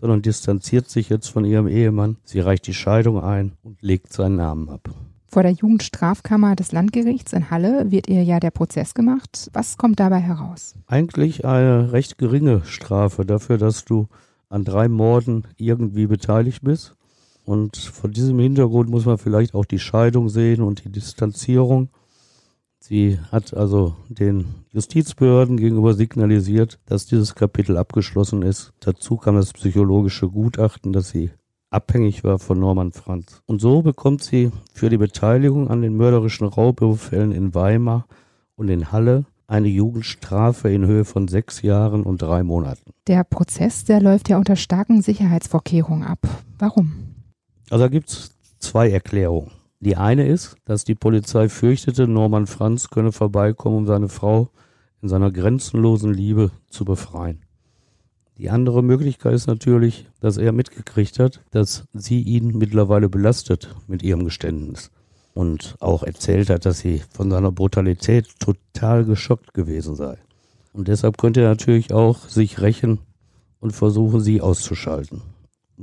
sondern 0.00 0.22
distanziert 0.22 0.88
sich 0.88 1.08
jetzt 1.08 1.28
von 1.28 1.44
ihrem 1.44 1.68
Ehemann. 1.68 2.16
Sie 2.24 2.40
reicht 2.40 2.66
die 2.66 2.74
Scheidung 2.74 3.20
ein 3.20 3.52
und 3.62 3.82
legt 3.82 4.12
seinen 4.12 4.36
Namen 4.36 4.68
ab. 4.68 4.88
Vor 5.30 5.42
der 5.42 5.52
Jugendstrafkammer 5.52 6.56
des 6.56 6.72
Landgerichts 6.72 7.34
in 7.34 7.50
Halle 7.50 7.90
wird 7.90 8.08
ihr 8.08 8.22
ja 8.24 8.40
der 8.40 8.50
Prozess 8.50 8.94
gemacht. 8.94 9.50
Was 9.52 9.76
kommt 9.76 10.00
dabei 10.00 10.20
heraus? 10.20 10.74
Eigentlich 10.86 11.44
eine 11.44 11.92
recht 11.92 12.16
geringe 12.16 12.62
Strafe 12.64 13.26
dafür, 13.26 13.58
dass 13.58 13.84
du 13.84 14.08
an 14.48 14.64
drei 14.64 14.88
Morden 14.88 15.46
irgendwie 15.58 16.06
beteiligt 16.06 16.62
bist. 16.62 16.96
Und 17.44 17.76
vor 17.76 18.08
diesem 18.08 18.38
Hintergrund 18.38 18.88
muss 18.88 19.04
man 19.04 19.18
vielleicht 19.18 19.54
auch 19.54 19.66
die 19.66 19.78
Scheidung 19.78 20.30
sehen 20.30 20.62
und 20.62 20.84
die 20.84 20.92
Distanzierung. 20.92 21.90
Sie 22.78 23.18
hat 23.30 23.52
also 23.52 23.96
den 24.08 24.46
Justizbehörden 24.70 25.58
gegenüber 25.58 25.92
signalisiert, 25.92 26.78
dass 26.86 27.04
dieses 27.04 27.34
Kapitel 27.34 27.76
abgeschlossen 27.76 28.40
ist. 28.40 28.72
Dazu 28.80 29.18
kam 29.18 29.34
das 29.34 29.52
psychologische 29.52 30.28
Gutachten, 30.30 30.94
dass 30.94 31.10
sie 31.10 31.30
abhängig 31.70 32.24
war 32.24 32.38
von 32.38 32.58
Norman 32.58 32.92
Franz. 32.92 33.42
Und 33.46 33.60
so 33.60 33.82
bekommt 33.82 34.22
sie 34.22 34.50
für 34.72 34.90
die 34.90 34.98
Beteiligung 34.98 35.68
an 35.68 35.82
den 35.82 35.96
mörderischen 35.96 36.46
Raubüberfällen 36.46 37.32
in 37.32 37.54
Weimar 37.54 38.06
und 38.56 38.68
in 38.68 38.92
Halle 38.92 39.24
eine 39.46 39.68
Jugendstrafe 39.68 40.70
in 40.70 40.86
Höhe 40.86 41.04
von 41.04 41.26
sechs 41.26 41.62
Jahren 41.62 42.02
und 42.02 42.20
drei 42.20 42.42
Monaten. 42.42 42.92
Der 43.06 43.24
Prozess, 43.24 43.84
der 43.84 44.00
läuft 44.00 44.28
ja 44.28 44.36
unter 44.36 44.56
starken 44.56 45.00
Sicherheitsvorkehrungen 45.00 46.06
ab. 46.06 46.18
Warum? 46.58 46.92
Also 47.70 47.84
da 47.84 47.88
gibt's 47.88 48.36
zwei 48.58 48.90
Erklärungen. 48.90 49.50
Die 49.80 49.96
eine 49.96 50.26
ist, 50.26 50.56
dass 50.64 50.84
die 50.84 50.94
Polizei 50.94 51.48
fürchtete, 51.48 52.08
Norman 52.08 52.46
Franz 52.46 52.90
könne 52.90 53.12
vorbeikommen, 53.12 53.78
um 53.78 53.86
seine 53.86 54.08
Frau 54.08 54.50
in 55.00 55.08
seiner 55.08 55.30
grenzenlosen 55.30 56.12
Liebe 56.12 56.50
zu 56.68 56.84
befreien. 56.84 57.44
Die 58.38 58.50
andere 58.50 58.84
Möglichkeit 58.84 59.34
ist 59.34 59.48
natürlich, 59.48 60.06
dass 60.20 60.36
er 60.36 60.52
mitgekriegt 60.52 61.18
hat, 61.18 61.40
dass 61.50 61.88
sie 61.92 62.22
ihn 62.22 62.56
mittlerweile 62.56 63.08
belastet 63.08 63.74
mit 63.88 64.04
ihrem 64.04 64.22
Geständnis 64.24 64.92
und 65.34 65.74
auch 65.80 66.04
erzählt 66.04 66.48
hat, 66.48 66.64
dass 66.64 66.78
sie 66.78 67.02
von 67.10 67.32
seiner 67.32 67.50
Brutalität 67.50 68.38
total 68.38 69.04
geschockt 69.04 69.54
gewesen 69.54 69.96
sei. 69.96 70.18
Und 70.72 70.86
deshalb 70.86 71.18
könnte 71.18 71.40
er 71.40 71.48
natürlich 71.48 71.92
auch 71.92 72.28
sich 72.28 72.60
rächen 72.60 73.00
und 73.58 73.72
versuchen, 73.72 74.20
sie 74.20 74.40
auszuschalten, 74.40 75.22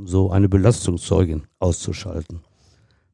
so 0.06 0.32
eine 0.32 0.48
Belastungszeugin 0.48 1.44
auszuschalten. 1.60 2.40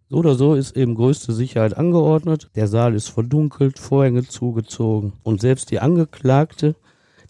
So 0.08 0.18
oder 0.18 0.36
so 0.36 0.54
ist 0.54 0.78
eben 0.78 0.94
größte 0.94 1.34
Sicherheit 1.34 1.76
angeordnet, 1.76 2.52
der 2.56 2.68
Saal 2.68 2.94
ist 2.94 3.08
verdunkelt, 3.08 3.80
Vorhänge 3.80 4.28
zugezogen 4.28 5.14
und 5.24 5.42
selbst 5.42 5.72
die 5.72 5.80
Angeklagte 5.80 6.76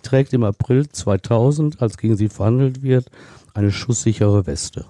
trägt 0.01 0.33
im 0.33 0.43
April 0.43 0.87
2000, 0.89 1.81
als 1.81 1.97
gegen 1.97 2.17
sie 2.17 2.29
verhandelt 2.29 2.81
wird, 2.81 3.09
eine 3.53 3.71
schusssichere 3.71 4.47
Weste. 4.47 4.85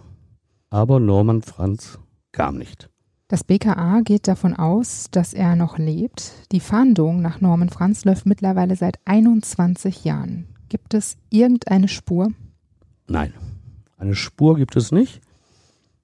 Aber 0.69 0.99
Norman 0.99 1.41
Franz 1.41 1.99
kam 2.31 2.57
nicht. 2.57 2.89
Das 3.27 3.43
BKA 3.45 4.01
geht 4.01 4.27
davon 4.27 4.55
aus, 4.55 5.07
dass 5.09 5.33
er 5.33 5.55
noch 5.55 5.77
lebt. 5.77 6.33
Die 6.51 6.59
Fahndung 6.59 7.21
nach 7.21 7.39
Norman 7.39 7.69
Franz 7.69 8.03
läuft 8.03 8.25
mittlerweile 8.25 8.75
seit 8.75 8.99
21 9.05 10.03
Jahren. 10.03 10.47
Gibt 10.67 10.93
es 10.93 11.17
irgendeine 11.29 11.87
Spur? 11.87 12.31
Nein, 13.07 13.33
eine 13.97 14.15
Spur 14.15 14.57
gibt 14.57 14.75
es 14.75 14.91
nicht. 14.91 15.21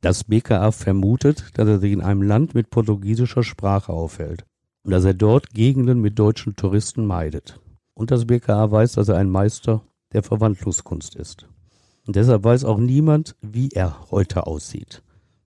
Das 0.01 0.23
BKA 0.23 0.71
vermutet, 0.71 1.51
dass 1.55 1.67
er 1.67 1.79
sich 1.79 1.91
in 1.91 2.01
einem 2.01 2.21
Land 2.21 2.53
mit 2.53 2.69
portugiesischer 2.69 3.43
Sprache 3.43 3.91
aufhält 3.91 4.45
und 4.83 4.91
dass 4.91 5.03
er 5.03 5.13
dort 5.13 5.49
Gegenden 5.49 5.99
mit 5.99 6.17
deutschen 6.17 6.55
Touristen 6.55 7.05
meidet. 7.05 7.59
Und 7.97 8.12
das 8.12 8.25
BKA 8.25 8.69
weiß, 8.69 8.91
dass 8.91 9.10
er 9.10 9.17
ein 9.17 9.29
Meister 9.31 9.81
der 10.13 10.21
Verwandlungskunst 10.21 11.15
ist. 11.15 11.47
Und 12.05 12.15
deshalb 12.15 12.43
weiß 12.43 12.63
auch 12.63 12.77
niemand, 12.77 13.36
wie 13.41 13.69
er 13.69 14.12
heute 14.12 14.45
aussieht. 14.45 15.01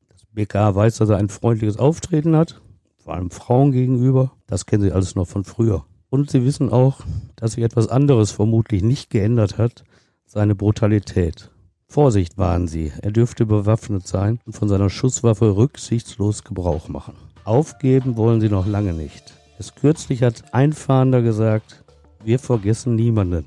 Das 0.10 0.26
BKA 0.26 0.76
weiß, 0.76 0.98
dass 0.98 1.08
er 1.08 1.16
ein 1.16 1.30
freundliches 1.30 1.78
Auftreten 1.78 2.36
hat, 2.36 2.60
vor 2.98 3.14
allem 3.14 3.32
Frauen 3.32 3.72
gegenüber. 3.72 4.34
Das 4.48 4.66
kennen 4.66 4.84
sie 4.84 4.92
alles 4.92 5.16
noch 5.16 5.30
von 5.30 5.46
früher. 5.46 5.86
Und 6.10 6.30
sie 6.30 6.44
wissen 6.44 6.70
auch, 6.70 7.00
dass 7.38 7.54
sich 7.54 7.64
etwas 7.64 7.88
anderes 7.88 8.32
vermutlich 8.32 8.84
nicht 8.84 9.10
geändert 9.10 9.58
hat, 9.58 9.86
seine 10.26 10.54
Brutalität. 10.54 11.52
Vorsicht 11.88 12.38
waren 12.38 12.68
sie, 12.68 12.92
er 13.02 13.12
dürfte 13.12 13.46
bewaffnet 13.46 14.06
sein 14.08 14.42
und 14.46 14.58
von 14.58 14.68
seiner 14.68 14.90
Schusswaffe 14.90 15.56
rücksichtslos 15.56 16.44
Gebrauch 16.44 16.90
machen. 16.90 17.14
Aufgeben 17.46 18.18
wollen 18.18 18.42
sie 18.42 18.50
noch 18.50 18.68
lange 18.68 18.92
nicht. 18.94 19.38
Erst 19.58 19.78
kürzlich 19.78 20.22
hat 20.24 20.54
ein 20.54 20.74
Fahnder 20.74 21.22
gesagt, 21.22 21.81
wir 22.24 22.40
vergessen 22.40 22.96
niemanden. 22.96 23.46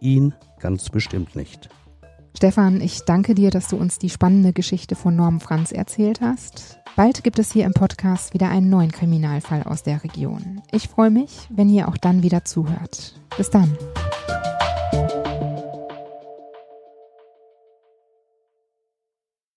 ihn 0.00 0.34
ganz 0.60 0.90
bestimmt 0.90 1.36
nicht. 1.36 1.68
Stefan, 2.36 2.82
ich 2.82 3.00
danke 3.06 3.34
dir, 3.34 3.50
dass 3.50 3.68
du 3.68 3.76
uns 3.76 3.98
die 3.98 4.10
spannende 4.10 4.52
Geschichte 4.52 4.94
von 4.94 5.16
Norm 5.16 5.40
Franz 5.40 5.72
erzählt 5.72 6.20
hast. 6.20 6.78
Bald 6.94 7.24
gibt 7.24 7.38
es 7.38 7.50
hier 7.50 7.64
im 7.64 7.72
Podcast 7.72 8.34
wieder 8.34 8.50
einen 8.50 8.68
neuen 8.68 8.92
Kriminalfall 8.92 9.62
aus 9.62 9.82
der 9.82 10.04
Region. 10.04 10.60
Ich 10.70 10.88
freue 10.88 11.10
mich, 11.10 11.48
wenn 11.50 11.70
ihr 11.70 11.88
auch 11.88 11.96
dann 11.96 12.22
wieder 12.22 12.44
zuhört. 12.44 13.18
Bis 13.38 13.48
dann. 13.48 13.76